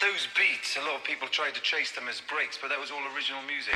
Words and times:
Those 0.00 0.28
beats, 0.36 0.76
a 0.76 0.80
lot 0.86 0.94
of 0.94 1.02
people 1.02 1.26
tried 1.26 1.56
to 1.56 1.60
chase 1.60 1.90
them 1.90 2.06
as 2.08 2.22
breaks, 2.30 2.56
but 2.56 2.68
that 2.68 2.78
was 2.78 2.92
all 2.92 3.02
original 3.16 3.42
music. 3.42 3.74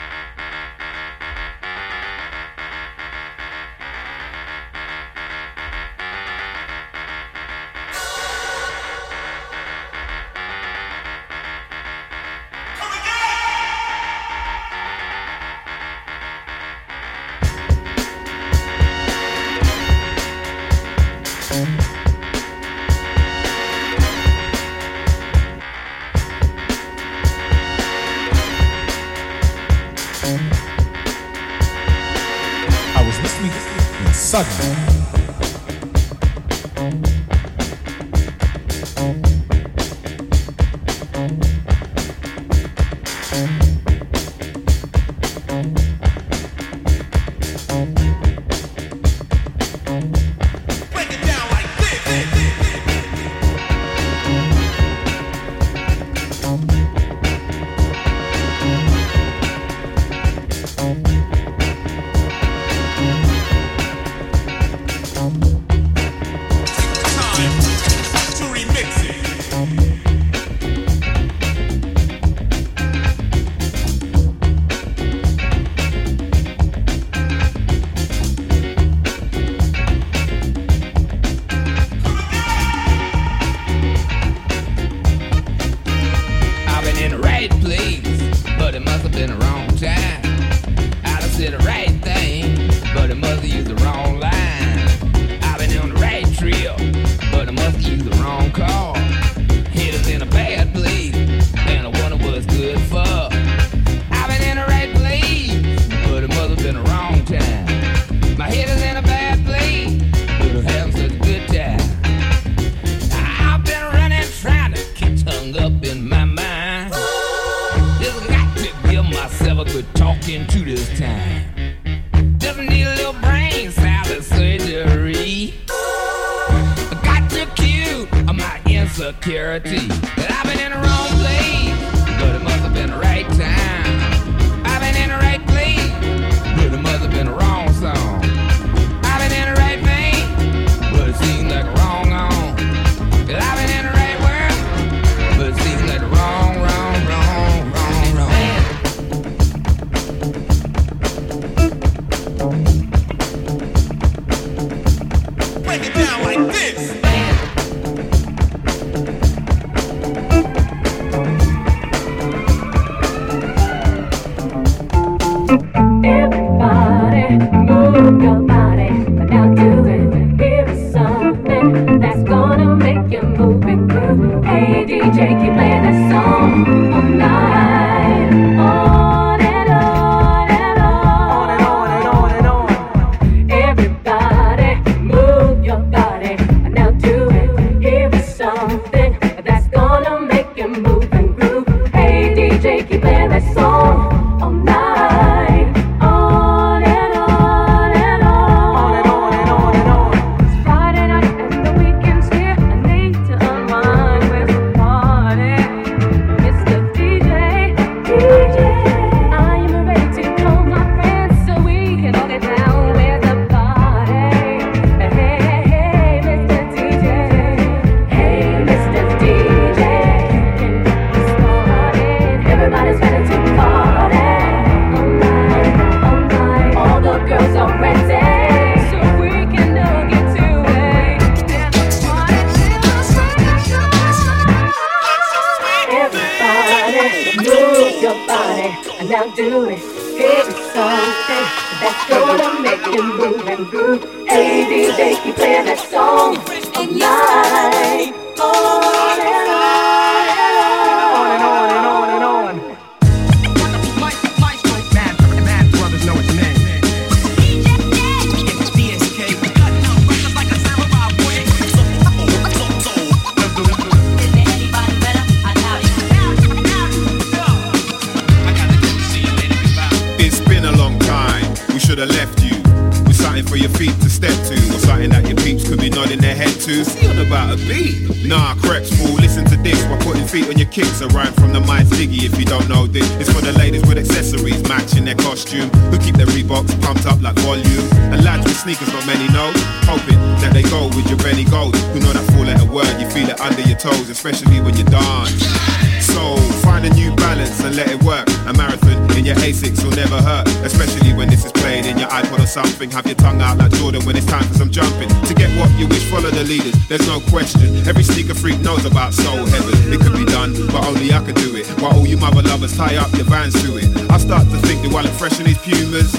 Tie 312.68 312.96
up 312.96 313.12
your 313.14 313.24
vans 313.24 313.54
to 313.62 313.76
it. 313.76 313.88
I 314.10 314.18
start 314.18 314.44
to 314.50 314.58
think, 314.58 314.82
do 314.82 314.96
I 314.96 315.02
look 315.02 315.12
fresh 315.12 315.38
in 315.40 315.46
these 315.46 315.58
Pumas? 315.58 316.14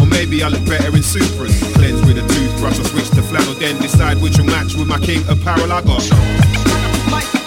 Or 0.00 0.06
maybe 0.06 0.42
I 0.42 0.48
look 0.48 0.64
better 0.66 0.88
in 0.88 1.02
Supras. 1.02 1.54
Cleanse 1.74 2.00
with 2.06 2.18
a 2.18 2.26
toothbrush 2.28 2.78
or 2.78 2.84
switch 2.84 3.10
to 3.10 3.22
flannel, 3.22 3.54
then 3.54 3.80
decide 3.80 4.20
which 4.20 4.38
will 4.38 4.46
match 4.46 4.74
with 4.74 4.88
my 4.88 4.98
king 4.98 5.22
apparel 5.28 5.72
I 5.72 5.82
got. 5.82 7.41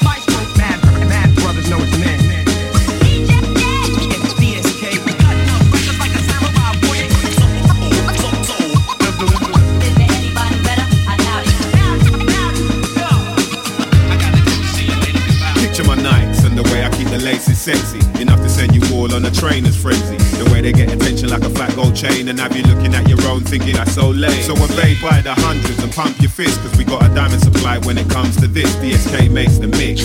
Chain 22.26 22.30
and 22.30 22.40
have 22.40 22.56
you 22.56 22.64
looking 22.64 22.94
at 22.94 23.08
your 23.08 23.22
own 23.28 23.42
thinking 23.42 23.76
that's 23.76 23.94
so 23.94 24.10
lame. 24.10 24.42
So 24.44 24.54
obey 24.54 24.96
by 25.02 25.22
the 25.22 25.34
hundreds 25.34 25.82
and 25.84 25.92
pump 25.92 26.20
your 26.22 26.30
fist 26.30 26.60
cause 26.62 26.76
we 26.78 26.84
got 26.84 27.04
a 27.04 27.14
diamond 27.14 27.42
supply 27.42 27.78
when 27.80 27.98
it 27.98 28.10
comes 28.10 28.36
to 28.38 28.48
this. 28.48 28.76
DSK 28.78 29.32
makes 29.32 29.58
the 29.58 29.68
mix. 29.68 30.02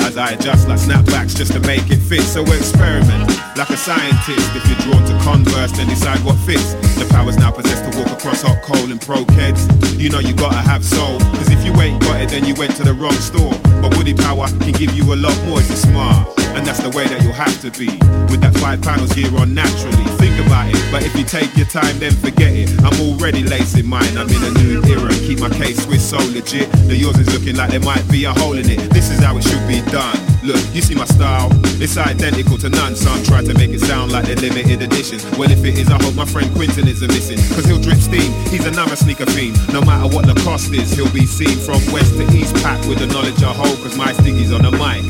As 0.00 0.16
I 0.16 0.30
adjust 0.32 0.68
like 0.68 0.78
snapbacks 0.78 1.36
just 1.36 1.52
to 1.52 1.60
make 1.60 1.90
it 1.90 2.00
fit. 2.00 2.22
So 2.22 2.42
experiment 2.42 3.28
like 3.56 3.70
a 3.70 3.76
scientist. 3.76 4.46
If 4.54 4.64
you're 4.68 4.80
drawn 4.86 5.04
to 5.04 5.16
converse, 5.24 5.72
then 5.72 5.88
decide 5.88 6.20
what 6.24 6.36
fits. 6.46 6.74
The 6.98 7.06
power's 7.10 7.36
now 7.36 7.50
possessed 7.50 7.84
to 7.90 7.98
walk 7.98 8.10
across 8.10 8.42
hot 8.42 8.62
coal 8.62 8.90
and 8.90 9.00
pro 9.00 9.24
kids. 9.36 9.66
You 9.98 10.10
know 10.10 10.20
you 10.20 10.34
gotta 10.34 10.62
have 10.62 10.84
soul. 10.84 11.18
Cause 11.38 11.50
if 11.50 11.64
you 11.64 11.72
ain't 11.80 12.00
got 12.02 12.20
it, 12.20 12.30
then 12.30 12.44
you 12.44 12.54
went 12.54 12.76
to 12.76 12.84
the 12.84 12.94
wrong 12.94 13.18
store. 13.30 13.52
But 13.82 13.96
Woody 13.96 14.14
Power 14.14 14.48
can 14.48 14.72
give 14.72 14.94
you 14.94 15.12
a 15.12 15.16
lot 15.16 15.36
more 15.46 15.60
if 15.60 15.68
you're 15.68 15.84
smart. 15.92 16.28
And 16.54 16.64
that's 16.66 16.80
the 16.80 16.90
way 16.90 17.06
that 17.08 17.22
you'll 17.22 17.32
have 17.32 17.60
to 17.62 17.70
be. 17.72 17.90
With 18.30 18.40
that 18.42 18.54
five 18.58 18.80
panels 18.82 19.12
here 19.12 19.34
on 19.38 19.54
naturally. 19.54 20.23
About 20.46 20.68
it, 20.68 20.82
but 20.92 21.02
if 21.02 21.16
you 21.16 21.24
take 21.24 21.56
your 21.56 21.66
time, 21.66 21.98
then 21.98 22.12
forget 22.12 22.52
it. 22.52 22.70
I'm 22.82 22.94
already 23.00 23.42
lacing 23.42 23.86
mine. 23.86 24.16
I'm 24.16 24.28
in 24.28 24.42
a 24.44 24.50
new 24.60 24.82
era. 24.84 25.08
Keep 25.24 25.40
my 25.40 25.48
K-Swiss 25.48 26.10
so 26.10 26.18
legit. 26.18 26.70
The 26.88 26.96
yours 26.96 27.18
is 27.18 27.32
looking 27.32 27.56
like 27.56 27.70
there 27.70 27.80
might 27.80 28.06
be 28.10 28.24
a 28.24 28.32
hole 28.32 28.58
in 28.58 28.68
it. 28.68 28.78
This 28.90 29.10
is 29.10 29.20
how 29.20 29.36
it 29.36 29.44
should 29.44 29.66
be 29.66 29.80
done. 29.90 30.18
Look, 30.44 30.60
you 30.74 30.82
see 30.82 30.94
my 30.94 31.06
style? 31.06 31.48
It's 31.80 31.96
identical 31.96 32.58
to 32.58 32.68
none. 32.68 32.94
Some 32.94 33.22
try 33.24 33.42
to 33.42 33.54
make 33.54 33.70
it 33.70 33.80
sound 33.80 34.12
like 34.12 34.26
they're 34.26 34.36
limited 34.36 34.82
editions. 34.82 35.24
Well, 35.38 35.50
if 35.50 35.64
it 35.64 35.78
is, 35.78 35.88
I 35.90 36.02
hope 36.02 36.14
my 36.14 36.26
friend 36.26 36.52
Quinton 36.54 36.88
isn't 36.88 37.08
missing. 37.08 37.38
Cause 37.56 37.64
he'll 37.64 37.80
drip 37.80 37.98
steam. 37.98 38.30
He's 38.52 38.66
another 38.66 38.96
sneaker 38.96 39.26
fiend. 39.26 39.56
No 39.72 39.80
matter 39.80 40.08
what 40.14 40.26
the 40.26 40.34
cost 40.44 40.72
is, 40.74 40.92
he'll 40.92 41.12
be 41.12 41.24
seen 41.24 41.56
from 41.56 41.80
west 41.92 42.14
to 42.18 42.24
east, 42.36 42.54
packed 42.56 42.86
with 42.88 42.98
the 42.98 43.06
knowledge 43.06 43.42
I 43.42 43.52
hold. 43.54 43.78
Cause 43.80 43.96
my 43.96 44.12
sticky's 44.12 44.52
on 44.52 44.62
the 44.62 44.72
mic. 44.72 45.02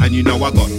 And 0.00 0.14
you 0.14 0.22
know 0.22 0.36
I 0.42 0.50
got 0.50 0.70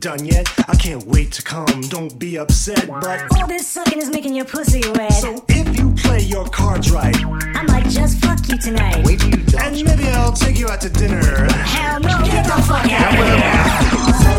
ain't 0.00 0.18
done 0.18 0.26
yet. 0.26 0.48
I 0.68 0.76
can't 0.76 1.04
wait 1.06 1.32
to 1.32 1.42
come, 1.42 1.80
don't 1.88 2.18
be 2.18 2.38
upset. 2.38 2.86
But 2.86 3.26
All 3.36 3.46
this 3.46 3.66
sucking 3.66 3.98
is 4.00 4.10
making 4.10 4.34
your 4.34 4.44
pussy 4.44 4.82
wet. 4.92 5.12
so 5.12 5.44
if 5.48 5.76
you 5.78 5.92
play 5.92 6.20
your 6.20 6.46
cards 6.48 6.90
right, 6.90 7.16
I 7.56 7.62
might 7.64 7.88
just 7.88 8.18
fuck 8.24 8.38
you 8.48 8.58
tonight. 8.58 8.96
and 8.96 9.84
maybe 9.84 10.08
I'll 10.08 10.32
take 10.32 10.58
you 10.58 10.68
out 10.68 10.80
to 10.82 10.88
dinner. 10.90 11.22
Hell 11.52 12.00
no, 12.00 12.18
get 12.24 12.44
the 12.44 12.62
fuck 12.62 12.90
out 12.90 13.18
of 13.18 13.24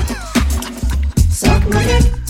here. 0.07 1.27
Suck 1.29 1.69
my 1.69 1.83
dick. 1.83 2.20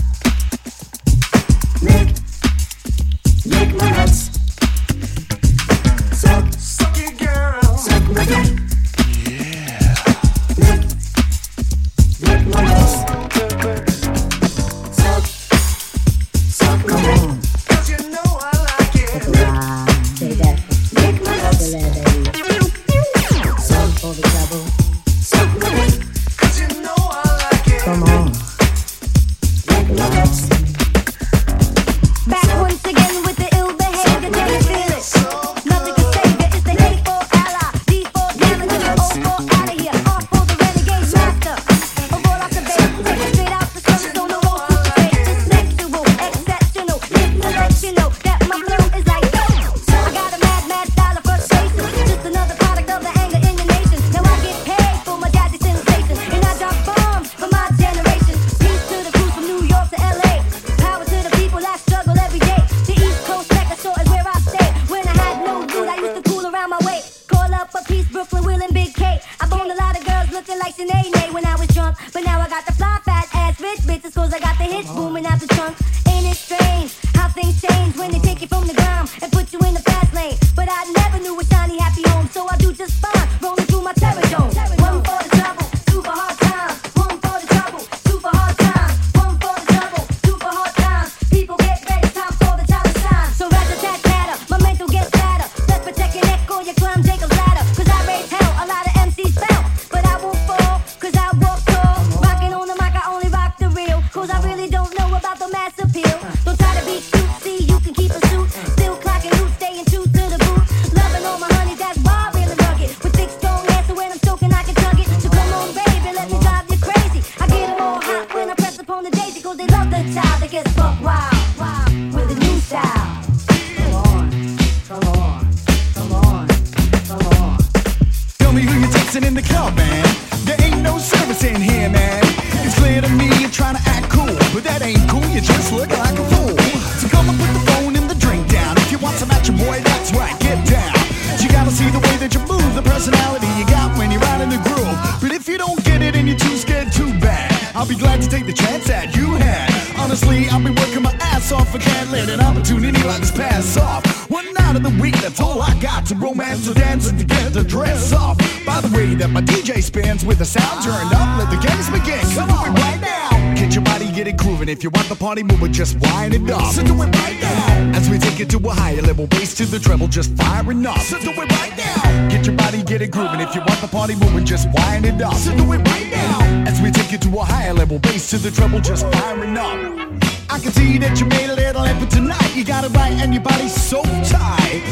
Party 165.32 165.44
moving, 165.44 165.72
just 165.72 165.98
wind 166.02 166.34
it 166.34 166.52
up. 166.52 166.74
So 166.74 166.84
do 166.84 166.94
it 167.02 167.16
right 167.16 167.40
now. 167.40 167.98
As 167.98 168.10
we 168.10 168.18
take 168.18 168.42
it 168.42 168.50
to 168.50 168.58
a 168.68 168.74
higher 168.74 169.02
level, 169.02 169.28
bass 169.28 169.56
to 169.56 169.66
the 169.66 169.80
treble, 169.80 170.10
just 170.10 170.36
firing 170.36 170.86
up. 170.86 171.00
So 171.00 171.18
do 171.20 171.30
it 171.30 171.38
right 171.38 171.72
now. 171.78 172.28
Get 172.28 172.46
your 172.46 172.58
body, 172.58 172.84
get 172.84 173.02
it 173.02 173.12
grooving. 173.12 173.40
If 173.40 173.56
you 173.56 173.62
want 173.62 173.80
the 173.80 173.88
party 173.88 174.16
moving, 174.16 174.46
just 174.46 174.68
wind 174.74 175.06
it 175.06 175.22
up. 175.22 175.36
So 175.36 175.56
do 175.56 175.72
it 175.72 175.88
right 175.88 176.12
now. 176.12 176.68
As 176.68 176.82
we 176.82 176.92
take 176.92 177.14
it 177.14 177.22
to 177.22 177.30
a 177.40 177.46
higher 177.46 177.74
level, 177.74 177.98
bass 178.00 178.30
to 178.32 178.40
the 178.40 178.52
treble, 178.52 178.82
just 178.82 179.08
firing 179.14 179.56
up. 179.56 180.31
I 180.52 180.60
can 180.60 180.74
see 180.74 180.98
that 180.98 181.18
you 181.18 181.26
made 181.28 181.50
a 181.50 181.56
little 181.56 181.82
effort 181.84 182.10
tonight. 182.10 182.54
You 182.54 182.66
got 182.66 182.84
it 182.84 182.92
right 182.92 183.14
and 183.14 183.34
your 183.34 183.42
body's 183.42 183.74
so 183.74 184.04
tight. 184.28 184.84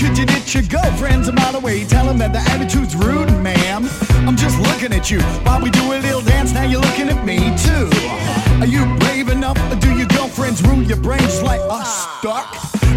Could 0.00 0.16
you 0.16 0.24
ditch 0.24 0.54
your 0.54 0.64
girlfriends 0.64 1.28
a 1.28 1.32
mile 1.32 1.54
away? 1.54 1.84
Tell 1.84 2.06
them 2.06 2.16
that 2.16 2.32
the 2.32 2.40
attitude's 2.48 2.96
rude, 2.96 3.28
ma'am. 3.44 3.84
I'm 4.24 4.36
just 4.36 4.58
looking 4.58 4.90
at 4.96 5.10
you 5.10 5.20
while 5.44 5.60
we 5.60 5.68
do 5.68 5.84
a 5.92 6.00
little 6.00 6.22
dance. 6.22 6.54
Now 6.54 6.64
you're 6.64 6.80
looking 6.80 7.10
at 7.10 7.20
me 7.28 7.36
too. 7.60 7.92
Are 8.64 8.70
you 8.70 8.88
brave 9.04 9.28
enough 9.28 9.60
or 9.70 9.76
do 9.76 9.92
your 9.92 10.08
girlfriends 10.16 10.62
rule 10.64 10.82
your 10.82 10.96
brains 10.96 11.42
like 11.42 11.60
a 11.60 11.84
stuck? 11.84 12.48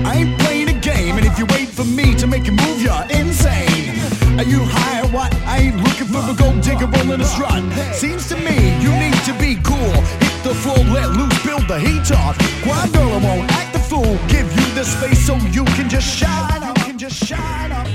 I 0.07 0.24
ain't 0.24 0.39
playing 0.39 0.69
a 0.69 0.79
game, 0.79 1.17
and 1.17 1.25
if 1.25 1.38
you 1.38 1.45
wait 1.51 1.67
for 1.67 1.84
me 1.84 2.15
to 2.15 2.27
make 2.27 2.48
you 2.48 2.53
move, 2.53 2.81
you're 2.81 3.05
insane. 3.12 3.91
Are 4.39 4.48
you 4.48 4.63
high 4.63 5.03
or 5.03 5.12
what? 5.12 5.36
I 5.43 5.67
ain't 5.67 5.84
looking 5.84 6.07
for 6.07 6.24
a 6.24 6.34
gold 6.34 6.62
digger 6.63 6.88
rolling 6.88 7.19
a 7.19 7.25
strut. 7.25 7.60
Seems 7.93 8.29
to 8.29 8.38
me 8.38 8.55
you 8.79 8.91
need 9.03 9.19
to 9.27 9.34
be 9.36 9.60
cool. 9.67 10.35
The 10.45 10.53
floor, 10.53 10.77
let 10.93 11.09
loose, 11.09 11.43
build 11.43 11.67
the 11.67 11.79
heat 11.79 12.11
off. 12.11 12.37
Quiet 12.61 12.93
girl, 12.93 13.13
I 13.13 13.17
won't 13.17 13.51
act 13.51 13.73
the 13.73 13.79
fool. 13.79 14.15
Give 14.27 14.45
you 14.45 14.65
the 14.75 14.83
space 14.85 15.25
so 15.25 15.33
you 15.49 15.65
can 15.73 15.89
just 15.89 16.05
shine 16.05 16.61
up. 16.61 16.75
Can 16.85 16.99
just 16.99 17.17
shine 17.25 17.71
up. 17.71 17.87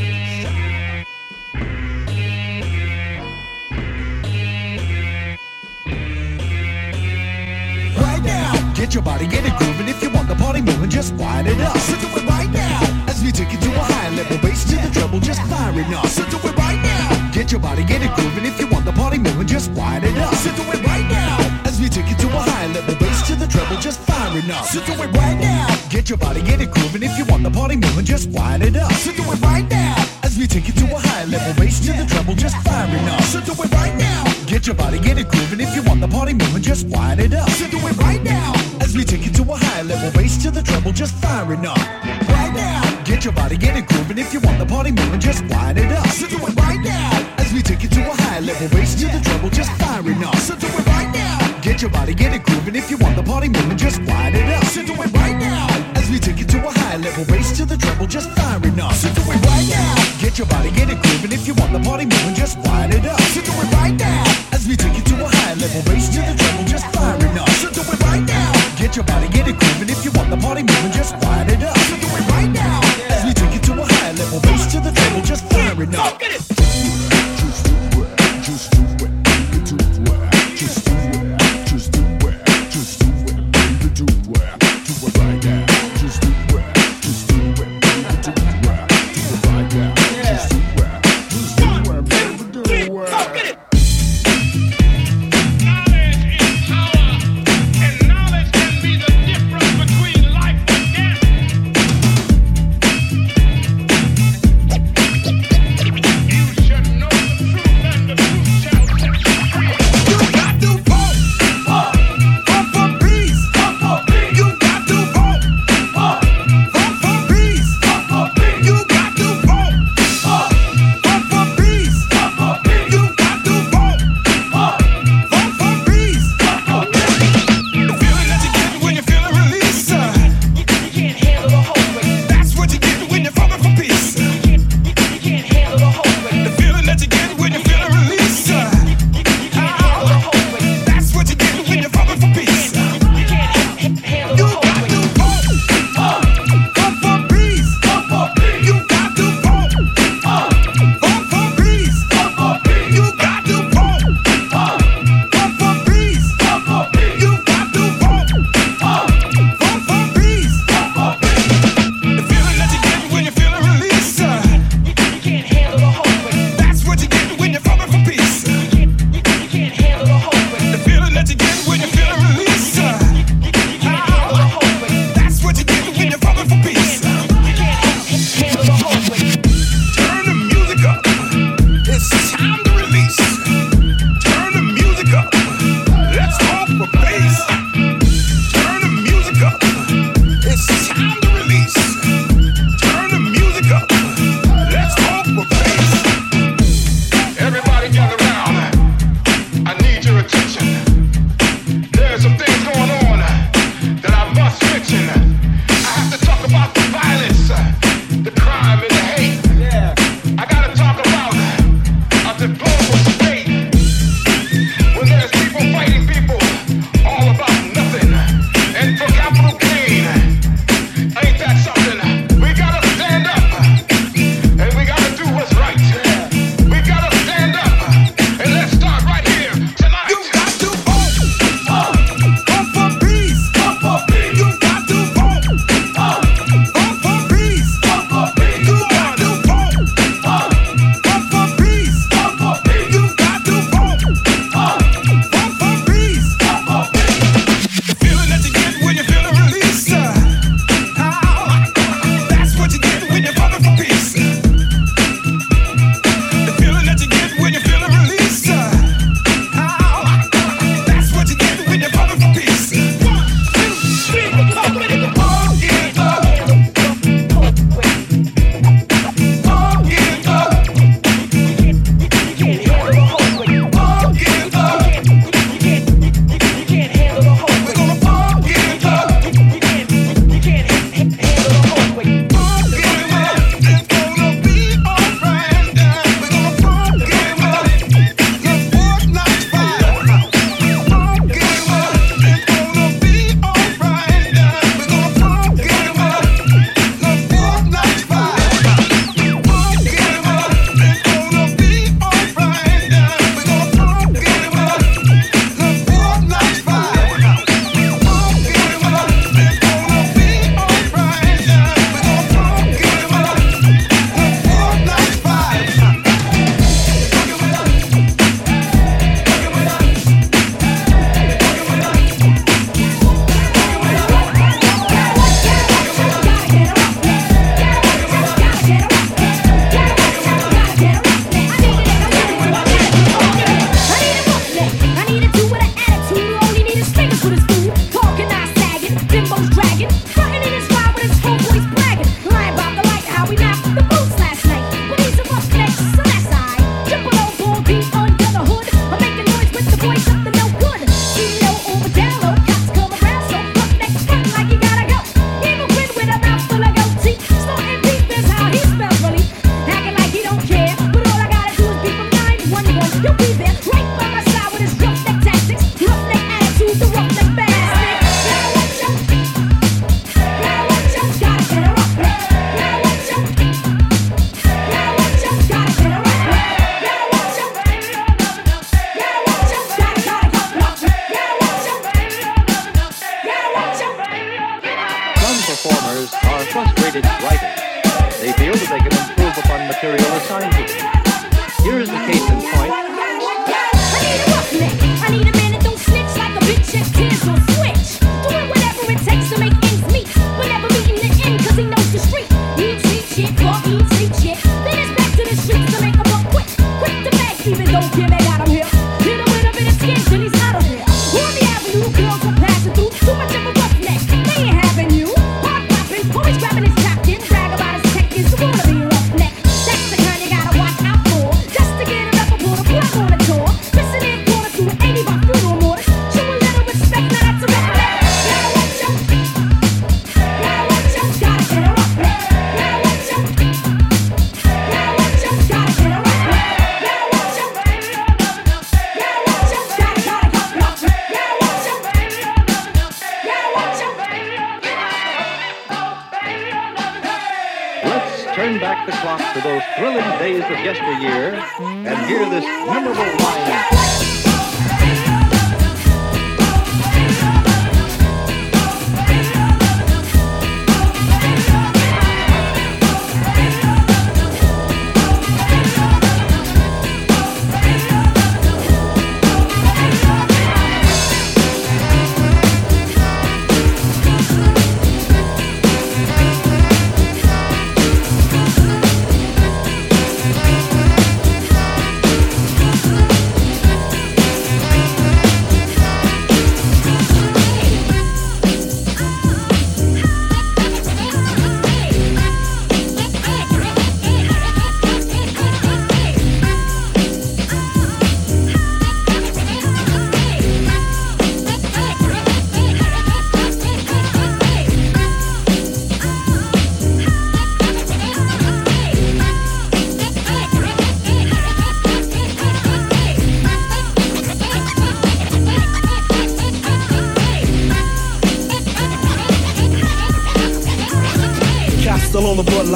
Right 8.03 8.23
now, 8.25 8.73
get 8.75 8.95
your 8.95 9.05
body, 9.05 9.29
get 9.29 9.47
it 9.47 9.57
grooving. 9.57 9.89
If 9.89 10.03
you 10.03 10.11
want 10.11 10.27
the 10.27 10.35
party 10.35 10.61
moving, 10.61 10.91
just 10.91 11.15
wind 11.15 11.47
it 11.47 11.61
up. 11.61 11.77
So 11.79 11.95
do 12.01 12.09
it 12.19 12.29
right 12.29 12.51
now. 12.51 12.81
As 13.07 13.23
we 13.23 13.31
take 13.31 13.55
it 13.55 13.61
to 13.61 13.71
a 13.71 13.79
high 13.79 14.11
level, 14.17 14.39
bass 14.39 14.65
to 14.71 14.75
the 14.75 14.91
treble, 14.93 15.21
just 15.21 15.41
firing 15.43 15.95
up. 15.95 16.07
So 16.07 16.25
do 16.29 16.37
it 16.49 16.57
right 16.57 16.83
now. 16.83 17.31
Get 17.31 17.53
your 17.53 17.61
body, 17.61 17.85
get 17.85 18.03
it 18.03 18.13
grooving. 18.17 18.45
If 18.45 18.59
you 18.59 18.67
want 18.67 18.87
the 18.87 18.93
party 18.93 19.19
moving, 19.19 19.47
just 19.47 19.71
wind 19.71 20.03
it 20.03 20.19
up. 20.19 20.35
So 20.35 20.51
do 20.57 20.63
it 20.63 20.85
right 20.85 21.09
now. 21.09 21.50
We 21.81 21.89
take 21.89 22.11
it 22.13 22.19
to 22.19 22.29
a 22.29 22.41
high 22.41 22.67
level, 22.67 22.95
bass 22.97 23.27
to 23.29 23.35
the 23.35 23.47
treble, 23.47 23.81
just 23.81 24.01
firing 24.01 24.51
up. 24.51 24.67
So 24.67 24.85
do 24.85 24.93
it 25.01 25.17
right 25.17 25.39
now. 25.41 25.67
Get 25.89 26.11
your 26.11 26.19
body, 26.19 26.43
get 26.43 26.61
it 26.61 26.71
grooving. 26.71 27.03
If 27.03 27.17
you 27.17 27.25
want 27.25 27.43
the 27.43 27.51
party 27.51 27.77
moving, 27.77 28.05
just 28.05 28.29
wind 28.29 28.63
it 28.63 28.77
up. 28.77 28.93
So 28.93 29.11
do 29.13 29.23
it 29.23 29.41
right 29.41 29.67
now. 29.71 29.97
As 30.23 30.37
we 30.37 30.47
take 30.47 30.69
it 30.69 30.77
to 30.77 30.85
a 30.95 30.99
high 30.99 31.25
level, 31.25 31.55
bass 31.57 31.81
to 31.87 31.93
the 31.93 32.05
treble, 32.05 32.35
just 32.35 32.57
firing 32.69 33.09
up. 33.09 33.23
So 33.23 33.41
do 33.41 33.53
it 33.53 33.73
right 33.73 33.97
now. 33.97 34.25
Get 34.45 34.67
your 34.67 34.77
body, 34.77 34.99
get 34.99 35.17
it 35.17 35.29
grooving. 35.29 35.61
If 35.61 35.75
you 35.75 35.83
want 35.83 36.03
the 36.03 36.09
party 36.09 36.35
moving, 36.35 36.61
just 36.61 36.87
wind 36.87 37.19
it 37.19 37.33
up. 37.33 37.49
So 37.49 37.67
do 37.71 37.79
it 37.79 37.97
right 37.97 38.23
now. 38.23 38.53
As 38.85 38.95
we 38.95 39.03
take 39.03 39.27
it 39.27 39.35
to 39.37 39.43
a 39.43 39.57
high 39.57 39.81
level, 39.81 40.11
bass 40.13 40.37
to 40.43 40.51
the 40.51 40.63
treble, 40.63 40.93
just 40.93 41.15
firing 41.15 41.65
up. 41.65 41.81
Right 42.29 42.53
now. 42.53 42.85
Get 43.05 43.25
your 43.25 43.33
body, 43.33 43.57
get 43.57 43.79
it 43.79 43.89
grooving. 43.89 44.19
If 44.19 44.35
you 44.35 44.41
want 44.41 44.59
the 44.59 44.67
party 44.67 44.93
moving, 44.93 45.21
just 45.21 45.43
wind 45.49 45.79
it 45.79 45.91
up. 45.93 46.07
So 46.09 46.29
do 46.29 46.37
it 46.45 46.55
right 46.61 46.81
now. 46.85 47.09
As 47.39 47.55
we 47.55 47.63
take 47.63 47.83
it 47.85 47.93
to 47.93 48.01
a 48.05 48.15
high 48.29 48.41
level, 48.41 48.69
bass 48.69 48.95
to 49.01 49.07
the 49.07 49.21
treble, 49.25 49.49
just 49.49 49.73
firing 49.81 50.23
up. 50.23 50.37
So 50.37 50.55
do 50.57 50.67
it 50.67 50.87
right 50.87 51.11
now. 51.15 51.30
Get 51.63 51.83
your 51.83 51.91
body, 51.91 52.15
get 52.15 52.33
it 52.33 52.43
grooving. 52.43 52.75
If 52.75 52.91
you 52.91 52.97
want 52.97 53.17
the 53.17 53.23
party 53.23 53.49
moving, 53.49 53.77
just 53.77 53.99
wind 54.09 54.35
it 54.35 54.49
up. 54.49 54.65
So 54.65 54.81
do 54.81 54.95
it 54.95 55.13
right 55.13 55.37
now. 55.37 55.69
As 55.95 56.09
we 56.09 56.19
take 56.19 56.41
it 56.41 56.49
to 56.49 56.59
a 56.67 56.73
high 56.73 56.97
level, 56.97 57.25
bass 57.27 57.53
to 57.59 57.67
the 57.67 57.77
treble, 57.77 58.07
just 58.07 58.31
firing 58.31 58.81
up. 58.81 58.95
So 58.95 59.13
do 59.13 59.21
it 59.21 59.41
right 59.45 59.69
now. 59.69 59.95
Get 60.21 60.39
your 60.39 60.47
body, 60.49 60.71
get 60.73 60.89
it 60.89 60.97
grooving. 61.03 61.33
If 61.33 61.47
you 61.47 61.53
want 61.61 61.73
the 61.73 61.81
party 61.81 62.07
moving, 62.07 62.35
just 62.35 62.57
wind 62.65 62.95
it 62.95 63.05
up. 63.05 63.21
So 63.37 63.43
do 63.45 63.53
it 63.53 63.73
right 63.77 63.93
now. 63.93 64.25
As 64.57 64.67
we 64.67 64.75
take 64.75 64.97
it 64.97 65.05
to 65.13 65.15
a 65.21 65.29
high 65.29 65.55
level, 65.55 65.83
bass 65.85 66.09
to 66.17 66.21
the 66.25 66.33
treble, 66.33 66.65
just 66.65 66.87
firing 66.97 67.37
up. 67.37 67.49
So 67.61 67.69
do 67.69 67.83
it 67.85 68.01
right 68.09 68.25
now. 68.25 68.53
Get 68.81 68.97
your 68.97 69.05
body, 69.05 69.29
get 69.29 69.47
it 69.47 69.61
grooving. 69.61 69.91
If 69.91 70.05
you 70.05 70.13
want 70.17 70.31
the 70.31 70.41
party 70.41 70.65
moving, 70.65 70.93
just 70.93 71.13
wind 71.21 71.53
it 71.53 71.61
up. 71.61 71.77
So 71.77 71.95
do 72.01 72.09
it 72.09 72.25
right 72.33 72.49
now. 72.49 72.81
As 73.13 73.25
we 73.29 73.37
take 73.37 73.53
it 73.53 73.63
to 73.69 73.73
a 73.77 73.85
high 73.85 74.13
level, 74.17 74.41
bass 74.41 74.65
to 74.73 74.81
the 74.81 74.93
treble, 74.93 75.23
just 75.23 75.45
firing 75.53 75.95
up. 75.95 76.19
Get 76.19 76.41
it. 76.41 76.50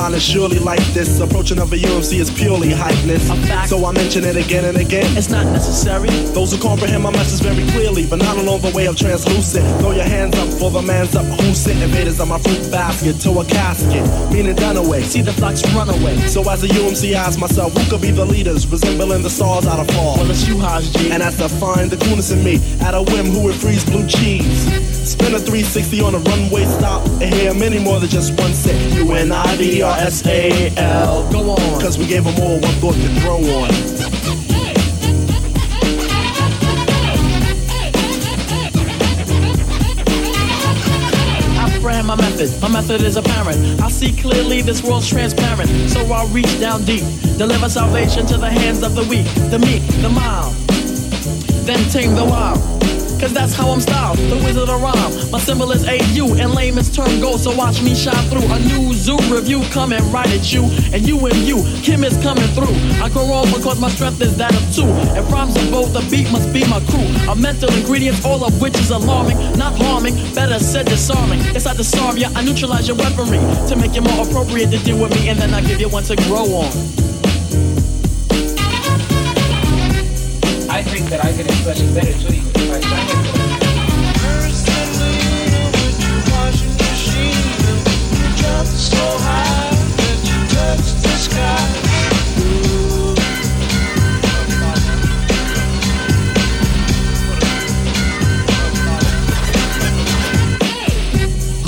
Bloodline 0.05 0.17
is 0.17 0.23
surely 0.23 0.59
like 0.59 0.85
this. 0.93 1.19
Approaching 1.21 1.59
of 1.59 1.73
a 1.73 1.77
UMC 1.77 2.21
is 2.21 2.31
purely 2.31 2.69
hypeness. 2.69 3.25
So 3.69 3.85
I 3.87 3.93
mention 3.93 4.25
it 4.25 4.37
again 4.37 4.67
and 4.67 4.77
again. 4.77 5.17
It's 5.17 5.31
not 5.31 5.47
necessary. 5.47 6.11
Those 6.35 6.53
who 6.53 6.59
comprehend 6.61 7.03
my 7.03 7.11
message 7.11 7.41
very 7.41 7.67
clearly, 7.71 8.07
but 8.07 8.19
not 8.19 8.37
along 8.37 8.61
the 8.61 8.71
way 8.71 8.87
of 8.87 8.97
translucent. 8.97 9.65
Throw 9.81 9.93
your 9.93 10.05
hands 10.05 10.37
up 10.37 10.49
for 10.59 10.71
the 10.71 10.83
man's 10.83 11.17
up. 11.17 11.25
Who's 11.41 11.59
sent 11.59 11.81
invaders 11.83 12.21
on 12.21 12.29
my 12.29 12.39
fruit 12.39 12.71
basket 12.71 13.19
to 13.23 13.41
a 13.41 13.45
casket? 13.47 14.05
Meaning 14.31 14.57
done 14.57 14.77
away. 14.77 15.03
See 15.05 15.23
the 15.23 15.33
flocks 15.33 15.63
run 15.75 15.89
away. 15.89 16.19
So 16.27 16.49
as 16.51 16.63
a 16.65 16.69
UMC, 16.69 17.15
I 17.15 17.27
ask 17.27 17.39
myself, 17.39 17.73
who 17.73 17.89
could 17.91 18.03
be 18.03 18.11
the 18.11 18.27
leaders? 18.27 18.67
Resembling 18.67 19.23
the 19.23 19.31
stars 19.31 19.67
out 19.67 19.81
of 19.81 19.89
fall. 19.95 20.17
Well, 20.17 20.31
it's 20.31 20.47
you, 20.47 20.59
Haas 20.59 20.91
G. 20.93 21.11
And 21.13 21.23
that's 21.23 21.39
to 21.39 21.49
find 21.49 21.91
the 21.91 21.97
coolness 21.97 22.31
in 22.31 22.45
me. 22.45 22.61
At 22.81 22.95
a 22.95 23.03
whim, 23.03 23.27
who 23.27 23.45
would 23.45 23.55
freeze 23.55 23.85
blue 23.85 24.07
cheese? 24.07 24.94
Spin 25.07 25.35
a 25.35 25.39
360 25.39 26.01
on 26.01 26.15
a 26.15 26.19
runway 26.19 26.65
stop 26.65 27.07
and 27.21 27.35
hear 27.35 27.53
many 27.53 27.79
more 27.79 28.01
than 28.01 28.09
just 28.09 28.41
one 28.41 28.55
set. 28.55 28.75
U 28.95 29.13
N 29.13 29.33
I 29.33 29.57
D 29.59 29.83
R 29.83 29.95
S 29.99 30.27
A 30.27 30.75
L. 30.79 31.31
Go 31.31 31.51
on. 31.51 31.81
Cause 31.81 31.99
we 31.99 32.07
gave 32.07 32.25
them 32.25 32.35
all 32.41 32.59
one 32.59 32.73
thought 32.81 32.95
to 32.95 33.21
throw 33.21 33.37
on. 33.37 33.71
I 41.87 42.03
my 42.03 42.17
method. 42.17 42.63
My 42.63 42.69
method 42.69 43.03
is 43.03 43.17
apparent. 43.17 43.83
I 43.83 43.91
see 43.91 44.11
clearly 44.11 44.63
this 44.63 44.83
world's 44.83 45.09
transparent. 45.09 45.69
So 45.91 46.01
I 46.01 46.27
reach 46.33 46.59
down 46.59 46.85
deep, 46.85 47.05
deliver 47.37 47.69
salvation 47.69 48.25
to 48.27 48.39
the 48.39 48.49
hands 48.49 48.83
of 48.83 48.95
the 48.95 49.05
weak, 49.05 49.27
the 49.51 49.59
meek, 49.59 49.83
the 50.01 50.09
mild. 50.09 50.55
Then 51.67 51.89
tame 51.91 52.15
the 52.15 52.25
wild. 52.25 52.94
Cause 53.21 53.33
that's 53.33 53.55
how 53.55 53.71
I'm 53.71 53.81
styled, 53.81 54.19
the 54.19 54.37
wizard 54.45 54.69
of 54.69 54.83
rhyme. 54.83 55.31
My 55.31 55.39
symbol 55.39 55.73
is 55.73 55.87
AU, 55.87 56.35
and 56.35 56.53
layman's 56.55 56.95
term 56.95 57.21
gold, 57.21 57.41
so 57.41 57.55
watch 57.57 57.81
me 57.83 57.95
shine 57.95 58.29
through. 58.29 58.45
A 58.53 58.59
new 58.59 58.93
zoo 58.93 59.17
review 59.33 59.63
coming 59.71 60.01
right 60.13 60.29
at 60.29 60.53
you, 60.53 60.65
and 60.93 61.07
you 61.07 61.19
and 61.27 61.37
you, 61.37 61.65
Kim 61.83 62.05
is 62.05 62.17
coming 62.23 62.47
through. 62.55 62.75
I 63.03 63.09
grow 63.09 63.33
on 63.33 63.51
because 63.53 63.81
my 63.81 63.89
strength 63.89 64.21
is 64.21 64.37
that 64.37 64.55
of 64.55 64.75
two. 64.75 64.89
And 65.17 65.25
rhymes 65.33 65.57
are 65.57 65.71
both, 65.71 65.93
the 65.93 66.07
beat 66.11 66.31
must 66.31 66.53
be 66.53 66.67
my 66.69 66.81
crew. 66.91 67.07
A 67.31 67.35
mental 67.35 67.73
ingredients, 67.73 68.25
all 68.25 68.45
of 68.45 68.61
which 68.61 68.77
is 68.79 68.91
alarming, 68.91 69.39
not 69.57 69.75
harming, 69.79 70.15
better 70.35 70.59
said 70.59 70.87
disarming. 70.87 71.41
Yes, 71.55 71.67
I 71.67 71.75
disarm 71.75 72.17
ya, 72.19 72.29
I 72.35 72.45
neutralize 72.45 72.89
your 72.89 72.97
weaponry 72.97 73.39
to 73.69 73.77
make 73.77 73.97
it 73.97 74.03
more 74.03 74.27
appropriate 74.27 74.71
to 74.71 74.79
deal 74.79 75.01
with 75.01 75.15
me, 75.15 75.29
and 75.29 75.39
then 75.39 75.55
I 75.55 75.61
give 75.63 75.81
you 75.81 75.89
one 75.89 76.05
to 76.05 76.17
grow 76.29 76.45
on. 76.45 77.05
I 80.69 80.83
think 80.83 81.09
that 81.09 81.25
I 81.25 81.33
can 81.33 81.47
express 81.47 81.81
it 81.81 81.95
better 81.95 82.13
to 82.13 82.35
you 82.35 82.43
if 82.55 82.93
I 82.93 83.04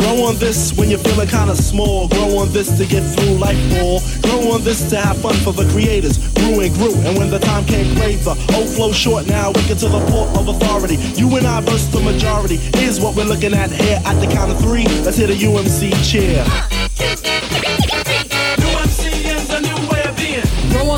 Grow 0.07 0.23
on 0.23 0.37
this 0.37 0.73
when 0.75 0.89
you're 0.89 1.01
feeling 1.01 1.27
kinda 1.27 1.57
small. 1.57 2.07
Grow 2.07 2.39
on 2.39 2.53
this 2.53 2.69
to 2.79 2.87
get 2.87 3.03
through 3.17 3.39
life 3.39 3.59
more. 3.71 4.01
Grow 4.23 4.53
on 4.53 4.63
this 4.63 4.89
to 4.91 4.97
have 4.97 5.17
fun 5.17 5.35
for 5.35 5.53
the 5.53 5.65
creators. 5.73 6.19
Grew 6.39 6.61
and 6.61 6.73
grew, 6.77 6.95
and 6.95 7.19
when 7.19 7.29
the 7.29 7.41
time 7.41 7.65
came, 7.65 7.97
played 7.97 8.21
the 8.21 8.37
old 8.55 8.69
flow 8.69 8.93
short 8.93 9.27
now. 9.27 9.51
We 9.51 9.63
get 9.67 9.79
to 9.79 9.89
the 9.89 10.01
port 10.07 10.29
of 10.37 10.47
authority. 10.47 10.95
You 11.17 11.35
and 11.37 11.45
I 11.45 11.61
versus 11.61 11.91
the 11.91 11.99
majority. 11.99 12.57
Here's 12.77 13.01
what 13.01 13.17
we're 13.17 13.25
looking 13.25 13.53
at 13.53 13.73
here 13.73 14.01
at 14.07 14.21
the 14.21 14.29
count 14.29 14.53
of 14.53 14.61
three. 14.61 14.87
Let's 15.03 15.17
hit 15.17 15.29
a 15.29 15.35
UMC. 15.35 15.91
UMC 15.91 17.36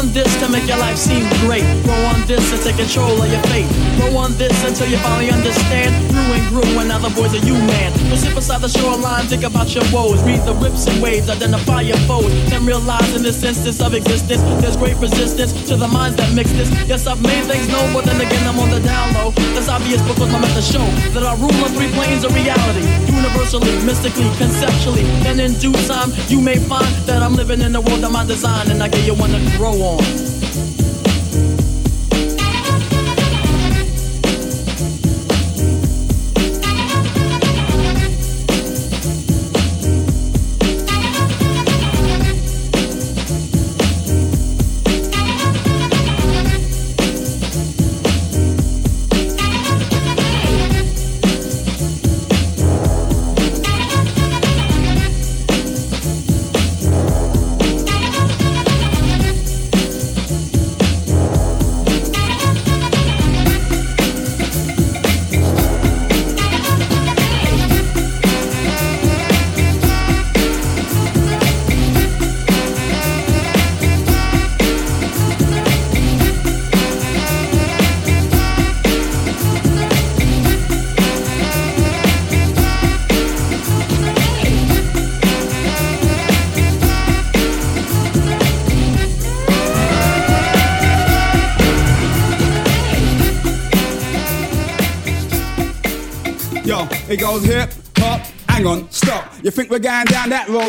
on 0.08 0.14
this 0.14 0.36
to 0.40 0.48
make 0.48 0.66
your 0.66 0.78
life 0.78 0.96
seem 0.96 1.28
great. 1.44 1.64
Grow 1.84 2.00
on 2.08 2.24
this 2.26 2.52
and 2.52 2.60
take 2.62 2.76
control 2.76 3.20
of 3.20 3.28
your 3.30 3.42
fate. 3.52 3.68
Grow 3.96 4.16
on 4.16 4.32
this 4.38 4.56
until 4.64 4.88
you 4.88 4.96
finally 4.98 5.30
understand. 5.30 5.92
Grew 6.10 6.32
and 6.32 6.48
grew, 6.48 6.80
and 6.80 6.88
now 6.88 6.98
the 6.98 7.10
boys 7.10 7.34
are 7.34 7.44
you, 7.44 7.54
man. 7.54 7.92
Go 8.08 8.16
sit 8.16 8.34
beside 8.34 8.60
the 8.60 8.68
shoreline, 8.68 9.26
think 9.26 9.44
about 9.44 9.74
your 9.74 9.84
woes. 9.92 10.22
Read 10.22 10.40
the 10.44 10.54
rips 10.54 10.86
and 10.86 11.02
waves, 11.02 11.28
identify 11.28 11.82
your 11.82 11.98
foes. 12.08 12.30
Then 12.48 12.64
realize 12.64 13.14
in 13.14 13.22
this 13.22 13.42
instance 13.42 13.80
of 13.80 13.94
existence, 13.94 14.40
there's 14.62 14.76
great 14.76 14.96
resistance 14.96 15.52
to 15.68 15.76
the 15.76 15.88
minds 15.88 16.16
that 16.16 16.32
mix 16.32 16.52
this. 16.52 16.70
Yes, 16.88 17.06
I've 17.06 17.22
made 17.22 17.44
things 17.44 17.68
known, 17.68 17.92
but 17.92 18.04
then 18.04 18.20
again, 18.20 18.46
I'm 18.46 18.58
on 18.58 18.70
the 18.70 18.80
down 18.80 19.12
low. 19.14 19.30
That's 19.54 19.68
obvious 19.68 20.00
because 20.02 20.32
I'm 20.32 20.44
at 20.44 20.54
the 20.54 20.62
show 20.62 20.84
that 21.12 21.22
I 21.22 21.34
rule 21.36 21.52
on 21.64 21.70
three 21.76 21.90
planes 21.92 22.24
of 22.24 22.34
reality. 22.34 22.86
Universally, 23.12 23.72
mystically, 23.84 24.30
conceptually. 24.38 25.02
Then 25.24 25.40
in 25.40 25.52
due 25.58 25.76
time, 25.84 26.12
you 26.28 26.40
may 26.40 26.56
find 26.56 26.88
that 27.04 27.22
I'm 27.22 27.34
living 27.34 27.60
in 27.60 27.72
the 27.72 27.80
world 27.80 28.04
of 28.04 28.12
my 28.12 28.24
design, 28.24 28.70
and 28.70 28.82
I 28.82 28.88
get 28.88 29.04
you 29.04 29.14
one 29.14 29.30
to 29.30 29.40
grow 29.56 29.74
on. 29.82 29.97
Know, 30.00 30.27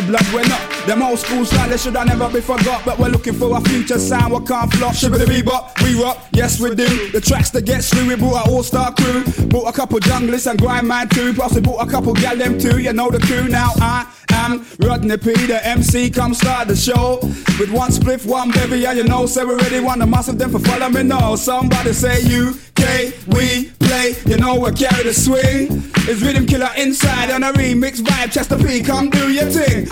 that 0.01 0.07
blood? 0.07 0.33
We're 0.33 0.47
not. 0.47 0.87
Them 0.87 1.03
old 1.03 1.19
school 1.19 1.45
style, 1.45 1.69
they 1.69 1.77
should 1.77 1.95
have 1.95 2.07
never 2.07 2.29
be 2.29 2.41
forgot. 2.41 2.83
But 2.85 2.99
we're 2.99 3.09
looking 3.09 3.33
for 3.33 3.55
a 3.55 3.61
future 3.61 3.99
sound, 3.99 4.33
what 4.33 4.47
can't 4.47 4.71
flop. 4.73 4.95
Sugar 4.95 5.17
the 5.17 5.25
bebop, 5.25 5.81
we 5.83 6.01
rock, 6.01 6.17
yes 6.31 6.59
we 6.59 6.73
do. 6.75 7.11
The 7.11 7.21
tracks 7.21 7.49
that 7.51 7.65
get 7.65 7.83
through, 7.83 8.07
we 8.07 8.15
brought 8.15 8.47
our 8.47 8.53
all-star 8.53 8.93
crew. 8.93 9.23
Bought 9.47 9.67
a 9.67 9.73
couple 9.73 9.99
junglists 9.99 10.49
and 10.49 10.59
grind 10.59 10.87
man 10.87 11.09
too. 11.09 11.33
Plus 11.33 11.55
we 11.55 11.61
bought 11.61 11.87
a 11.87 11.89
couple 11.89 12.13
gal 12.13 12.35
them 12.35 12.57
too, 12.59 12.79
you 12.79 12.93
know 12.93 13.09
the 13.09 13.19
crew 13.19 13.47
now. 13.47 13.71
I 13.77 14.07
am 14.31 14.65
Rodney 14.79 15.17
P, 15.17 15.33
the 15.33 15.65
MC, 15.65 16.09
come 16.09 16.33
start 16.33 16.67
the 16.67 16.75
show. 16.75 17.19
With 17.59 17.71
one 17.71 17.91
spliff, 17.91 18.25
one 18.25 18.51
baby, 18.51 18.79
yeah 18.79 18.93
you 18.93 19.03
know, 19.03 19.25
say 19.25 19.43
we 19.43 19.55
ready, 19.55 19.79
want 19.79 19.99
the 19.99 20.07
massive 20.07 20.37
them 20.37 20.51
for 20.51 20.59
follow 20.59 20.89
me 20.89 21.03
now. 21.03 21.35
Somebody 21.35 21.93
say 21.93 22.17
UK, 22.23 23.13
we 23.27 23.71
play, 23.89 24.13
you 24.25 24.37
know 24.37 24.59
we 24.59 24.71
carry 24.71 25.03
the 25.03 25.13
swing. 25.13 25.83
It's 26.09 26.21
rhythm 26.21 26.45
killer 26.45 26.69
inside 26.77 27.31
on 27.31 27.43
a 27.43 27.51
remix 27.53 28.01
vibe, 28.01 28.31
Chester 28.31 28.57
P, 28.57 28.81
come 28.81 29.09
do 29.09 29.31
your 29.31 29.45
thing. 29.45 29.87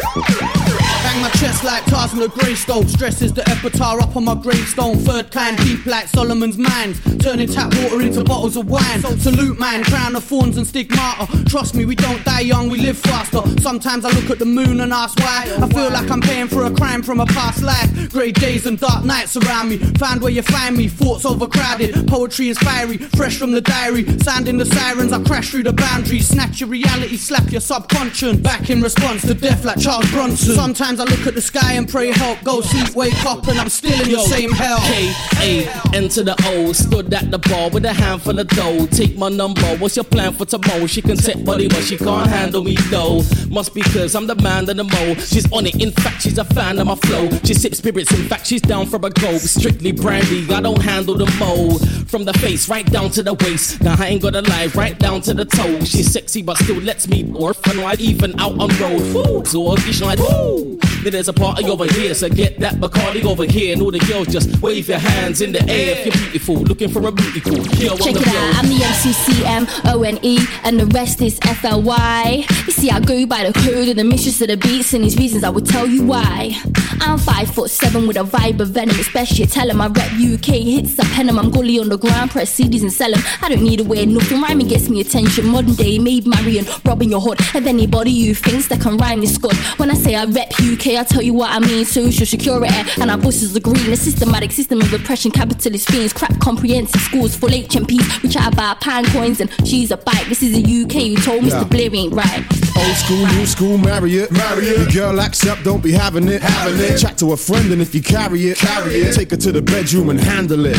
Bang 1.03 1.21
my 1.21 1.29
chest 1.39 1.63
like 1.63 1.85
Tarzan 1.85 2.19
the 2.19 2.27
Greystone. 2.27 2.87
Stresses 2.87 3.33
the 3.33 3.47
epitaph 3.49 4.01
up 4.01 4.15
on 4.15 4.25
my 4.25 4.35
gravestone. 4.35 4.97
Third 4.97 5.31
kind, 5.31 5.57
deep 5.57 5.85
like 5.85 6.07
Solomon's 6.07 6.57
mines. 6.57 6.99
Turning 7.23 7.47
tap 7.47 7.73
water 7.75 8.01
into 8.01 8.23
bottles 8.23 8.57
of 8.57 8.67
wine. 8.69 8.99
Salute 9.19 9.59
man, 9.59 9.83
crown 9.83 10.15
of 10.15 10.23
thorns 10.23 10.57
and 10.57 10.65
stigmata. 10.65 11.27
Trust 11.45 11.75
me, 11.75 11.85
we 11.85 11.95
don't 11.95 12.23
die 12.25 12.41
young, 12.41 12.69
we 12.69 12.79
live 12.79 12.97
faster. 12.97 13.41
Sometimes 13.61 14.05
I 14.05 14.09
look 14.11 14.29
at 14.29 14.39
the 14.39 14.45
moon 14.45 14.81
and 14.81 14.91
ask 14.91 15.17
why. 15.19 15.45
I 15.61 15.67
feel 15.69 15.91
like 15.91 16.09
I'm 16.09 16.21
paying 16.21 16.47
for 16.47 16.65
a 16.65 16.71
crime 16.71 17.03
from 17.03 17.19
a 17.19 17.25
past 17.27 17.61
life. 17.61 18.11
Grey 18.11 18.31
days 18.31 18.65
and 18.65 18.79
dark 18.79 19.05
nights 19.05 19.37
around 19.37 19.69
me. 19.69 19.77
Find 19.99 20.21
where 20.21 20.31
you 20.31 20.41
find 20.41 20.75
me. 20.75 20.87
Thoughts 20.87 21.25
overcrowded. 21.25 22.07
Poetry 22.07 22.49
is 22.49 22.57
fiery, 22.57 22.97
fresh 22.97 23.37
from 23.37 23.51
the 23.51 23.61
diary. 23.61 23.86
Sounding 23.87 24.57
the 24.57 24.65
sirens, 24.65 25.13
I 25.13 25.23
crash 25.23 25.51
through 25.51 25.63
the 25.63 25.71
boundaries. 25.71 26.27
Snatch 26.27 26.59
your 26.59 26.67
reality, 26.67 27.15
slap 27.15 27.49
your 27.51 27.61
subconscious. 27.61 28.35
Back 28.35 28.69
in 28.69 28.81
response 28.81 29.21
to 29.21 29.33
death 29.33 29.63
like 29.63 29.79
Charles 29.79 30.11
Bronson. 30.11 30.55
Sometimes 30.55 30.99
I 30.99 31.05
look 31.05 31.25
at 31.25 31.35
the 31.35 31.41
sky 31.41 31.73
and 31.73 31.87
pray 31.87 32.11
help. 32.11 32.43
Go 32.43 32.59
sleep, 32.59 32.93
wake 32.95 33.25
up, 33.25 33.47
and 33.47 33.57
I'm 33.57 33.69
still 33.69 33.93
in 33.93 34.11
the 34.11 34.19
same 34.23 34.51
hell. 34.51 34.79
K 34.79 35.13
A 35.39 35.95
enter 35.95 36.21
the 36.21 36.35
O. 36.47 36.73
Stood 36.73 37.13
at 37.13 37.31
the 37.31 37.37
bar 37.37 37.69
with 37.69 37.85
a 37.85 37.93
handful 37.93 38.37
of 38.37 38.49
dough. 38.49 38.87
Take 38.87 39.17
my 39.17 39.29
number. 39.29 39.65
What's 39.77 39.95
your 39.95 40.03
plan 40.03 40.33
for 40.33 40.43
tomorrow? 40.45 40.85
She 40.85 41.01
can 41.01 41.15
take 41.15 41.45
money, 41.45 41.69
but 41.69 41.81
she 41.83 41.97
can't 41.97 42.29
handle 42.29 42.65
me 42.65 42.75
though. 42.89 43.21
Must 43.49 43.73
be 43.73 43.83
cause 43.83 44.15
I'm 44.15 44.27
the 44.27 44.35
man 44.35 44.69
of 44.69 44.75
the 44.75 44.83
mo. 44.83 45.13
She's 45.15 45.49
on 45.53 45.65
it. 45.65 45.81
In 45.81 45.91
fact, 45.91 46.23
she's 46.23 46.37
a 46.37 46.45
fan 46.45 46.77
of 46.79 46.87
my 46.87 46.95
flow. 46.95 47.29
She 47.45 47.53
sips 47.53 47.77
spirits. 47.77 48.11
In 48.11 48.27
fact, 48.27 48.47
she's 48.47 48.61
down 48.61 48.87
for 48.87 48.97
a 48.97 49.09
go. 49.09 49.37
Strictly 49.37 49.93
brandy. 49.93 50.45
I 50.53 50.59
don't 50.59 50.81
handle 50.81 51.15
the 51.15 51.25
mo. 51.39 51.77
From 52.07 52.25
the 52.25 52.33
face 52.33 52.67
right 52.67 52.85
down 52.91 53.11
to 53.11 53.23
the 53.23 53.33
waist. 53.33 53.76
Now 53.81 53.95
I 53.97 54.07
ain't 54.07 54.21
gonna 54.21 54.41
lie, 54.41 54.67
right 54.75 54.97
down 54.97 55.21
to 55.21 55.33
the 55.33 55.45
toe. 55.45 55.79
She's 55.81 56.11
sexy, 56.11 56.41
but 56.41 56.57
still 56.57 56.81
lets 56.81 57.07
me 57.07 57.31
orphan 57.35 57.81
wide 57.81 58.01
even 58.01 58.39
out 58.39 58.57
on 58.59 58.69
road. 58.79 59.01
Woo, 59.13 59.45
so 59.45 59.67
audition 59.67 60.07
like 60.07 60.19
woo. 60.19 60.79
There's 61.11 61.29
a 61.29 61.33
party 61.33 61.65
over 61.65 61.85
here, 61.85 62.13
so 62.13 62.29
get 62.29 62.59
that 62.59 62.75
Bacardi 62.75 63.23
over 63.23 63.45
here. 63.45 63.73
And 63.73 63.81
all 63.81 63.91
the 63.91 63.99
girls 63.99 64.27
just 64.27 64.61
wave 64.61 64.89
your 64.89 64.99
hands 64.99 65.41
in 65.41 65.51
the 65.51 65.61
air 65.69 65.97
if 65.97 66.05
you're 66.05 66.15
beautiful. 66.15 66.55
Looking 66.55 66.89
for 66.89 67.07
a 67.07 67.11
beauty 67.11 67.39
cool. 67.41 67.63
Check 67.63 68.13
the 68.13 68.21
it 68.21 68.27
out, 68.27 68.55
I'm 68.55 68.67
the 68.67 68.83
M-C-C-M-O-N-E 68.83 70.39
and 70.63 70.79
the 70.79 70.85
rest 70.87 71.21
is 71.21 71.39
F-L-Y. 71.43 72.45
You 72.65 72.73
see, 72.73 72.89
I 72.91 72.99
go 72.99 73.25
by 73.25 73.49
the 73.49 73.53
code 73.53 73.87
and 73.87 73.97
the 73.97 74.03
mistress 74.03 74.41
of 74.41 74.49
the 74.49 74.57
beats 74.57 74.93
and 74.93 75.03
these 75.03 75.17
reasons 75.17 75.43
I 75.43 75.49
will 75.49 75.61
tell 75.61 75.87
you 75.87 76.03
why. 76.03 76.55
I'm 76.99 77.17
five 77.17 77.49
foot 77.53 77.69
seven 77.69 78.07
with 78.07 78.17
a 78.17 78.23
vibe 78.23 78.59
of 78.59 78.69
venom, 78.69 78.99
especially 78.99 79.45
tell 79.45 79.69
'em 79.69 79.81
I 79.81 79.87
rep 79.87 80.11
UK 80.13 80.59
hits, 80.63 80.99
I 80.99 81.05
pen 81.05 81.29
'em, 81.29 81.39
I'm 81.39 81.51
gully 81.51 81.79
on 81.79 81.89
the 81.89 81.97
ground, 81.97 82.31
press 82.31 82.53
CDs 82.53 82.81
and 82.81 82.91
sell 82.91 83.13
'em. 83.13 83.21
I 83.41 83.49
don't 83.49 83.61
need 83.61 83.77
to 83.77 83.83
wear 83.83 84.05
nothing, 84.05 84.41
rhyming 84.41 84.67
gets 84.67 84.89
me 84.89 84.99
attention. 84.99 85.47
Modern 85.47 85.75
day, 85.75 85.99
Maid 85.99 86.25
Marian, 86.27 86.65
robbing 86.83 87.11
your 87.11 87.21
hood. 87.21 87.39
If 87.39 87.65
anybody 87.65 88.11
you 88.11 88.33
thinks 88.35 88.67
that 88.67 88.81
can 88.81 88.97
rhyme 88.97 89.23
is 89.23 89.37
good. 89.37 89.55
When 89.77 89.89
I 89.91 89.93
say 89.93 90.15
I 90.15 90.25
rep 90.25 90.51
UK, 90.59 90.96
I 90.97 91.03
tell 91.03 91.21
you 91.21 91.33
what 91.33 91.51
I 91.51 91.59
mean. 91.59 91.85
Social 91.85 92.25
security 92.25 92.73
eh? 92.73 92.85
and 92.99 93.11
our 93.11 93.17
bosses 93.17 93.55
agree. 93.55 93.79
In 93.85 93.93
a 93.93 93.97
systematic 93.97 94.51
system 94.51 94.81
of 94.81 94.91
oppression, 94.91 95.31
capitalist 95.31 95.89
fiends, 95.89 96.13
crap 96.13 96.39
comprehensive 96.39 97.01
schools, 97.01 97.35
full 97.35 97.49
HMPs. 97.49 98.23
We 98.23 98.29
chat 98.29 98.51
about 98.51 98.81
pound 98.81 99.07
coins 99.07 99.39
and 99.39 99.49
she's 99.67 99.91
a 99.91 99.97
bike. 99.97 100.27
This 100.27 100.41
is 100.41 100.53
the 100.53 100.61
UK. 100.61 100.95
You 101.05 101.17
told 101.17 101.43
Mr. 101.43 101.51
Yeah. 101.51 101.63
Blair 101.65 101.95
ain't 101.95 102.13
right. 102.13 102.45
Old 102.77 102.95
school, 102.95 103.25
new 103.27 103.45
school, 103.45 103.77
marry 103.77 104.17
it. 104.17 104.31
Marry 104.31 104.65
it. 104.65 104.93
Your 104.93 105.11
girl 105.11 105.21
acts 105.21 105.45
up, 105.45 105.61
don't 105.63 105.81
be 105.81 105.91
having 105.91 106.27
it. 106.27 106.41
Having 106.41 106.79
it. 106.79 106.97
Chat 106.97 107.17
to 107.19 107.33
a 107.33 107.37
friend, 107.37 107.71
and 107.71 107.81
if 107.81 107.93
you 107.93 108.01
carry 108.01 108.47
it, 108.47 108.57
carry 108.57 108.95
it. 108.95 109.13
Take 109.13 109.31
her 109.31 109.37
to 109.37 109.51
the 109.51 109.61
bedroom 109.61 110.09
and 110.09 110.19
handle 110.19 110.65
it. 110.65 110.77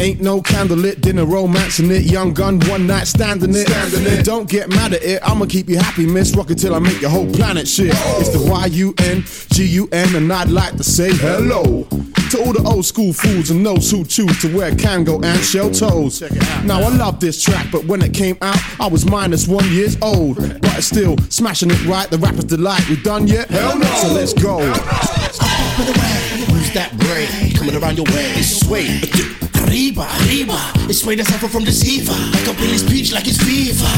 Ain't 0.00 0.20
no 0.20 0.40
candlelit 0.42 1.00
dinner 1.00 1.24
romancing 1.24 1.90
it. 1.90 2.02
Young 2.02 2.32
gun, 2.32 2.60
one 2.68 2.86
night 2.86 3.06
standing 3.06 3.50
it. 3.50 3.68
Standing 3.68 4.12
it. 4.12 4.24
Don't 4.24 4.48
get 4.48 4.68
mad 4.68 4.94
at 4.94 5.02
it. 5.02 5.22
I'ma 5.22 5.46
keep 5.46 5.68
you 5.68 5.78
happy, 5.78 6.06
miss. 6.06 6.34
Rock 6.34 6.50
it 6.50 6.58
till 6.58 6.74
I 6.74 6.78
make 6.78 7.00
your 7.00 7.10
whole 7.10 7.30
planet 7.32 7.68
shit. 7.68 7.92
It's 8.18 8.30
the 8.30 8.50
Y 8.50 8.66
U 8.66 8.94
N 9.00 9.22
G 9.54 9.64
U 9.66 9.88
N, 9.92 10.16
and 10.16 10.32
I'd 10.32 10.50
like 10.50 10.76
to 10.78 10.82
say 10.82 11.14
hello. 11.14 11.86
To 12.32 12.44
all 12.44 12.52
the 12.52 12.64
old 12.66 12.84
school 12.84 13.12
fools 13.12 13.50
and 13.50 13.64
those 13.64 13.88
who 13.88 14.04
choose 14.04 14.42
to 14.42 14.52
wear 14.52 14.72
Kangol 14.72 15.24
and 15.24 15.38
shell 15.44 15.70
toes. 15.70 16.20
Now 16.64 16.80
I 16.80 16.88
love 16.88 17.20
this 17.20 17.40
track, 17.40 17.68
but 17.70 17.84
when 17.84 18.02
it 18.02 18.12
came 18.12 18.36
out, 18.42 18.58
I 18.80 18.88
was 18.88 19.06
minus 19.06 19.46
one 19.46 19.70
years 19.70 19.96
old. 20.02 20.38
But 20.38 20.78
it's 20.78 20.88
still 20.88 21.16
smashing 21.28 21.70
it 21.70 21.86
right. 21.86 22.10
The 22.10 22.18
rapper's 22.18 22.46
delight. 22.46 22.84
We 22.88 22.96
done 22.96 23.28
yet? 23.28 23.48
Hell 23.48 23.78
no. 23.78 23.86
So 23.86 24.08
let's 24.12 24.32
go. 24.32 24.58
Who's 24.58 24.72
that 26.72 26.92
brain 26.98 27.54
coming 27.54 27.76
around 27.80 27.96
your 27.96 28.06
way? 28.06 28.32
It's 28.34 28.66
sway. 28.66 29.02
Arriba, 29.74 30.06
arriba. 30.22 30.54
It's 30.86 31.00
sway 31.00 31.16
that's 31.16 31.28
suffer 31.30 31.48
from 31.48 31.64
deceiver. 31.64 32.12
I 32.14 32.42
can 32.44 32.54
feel 32.54 32.70
his 32.70 32.86
speech 32.86 33.10
like 33.10 33.26
it's 33.26 33.42
fever. 33.42 33.90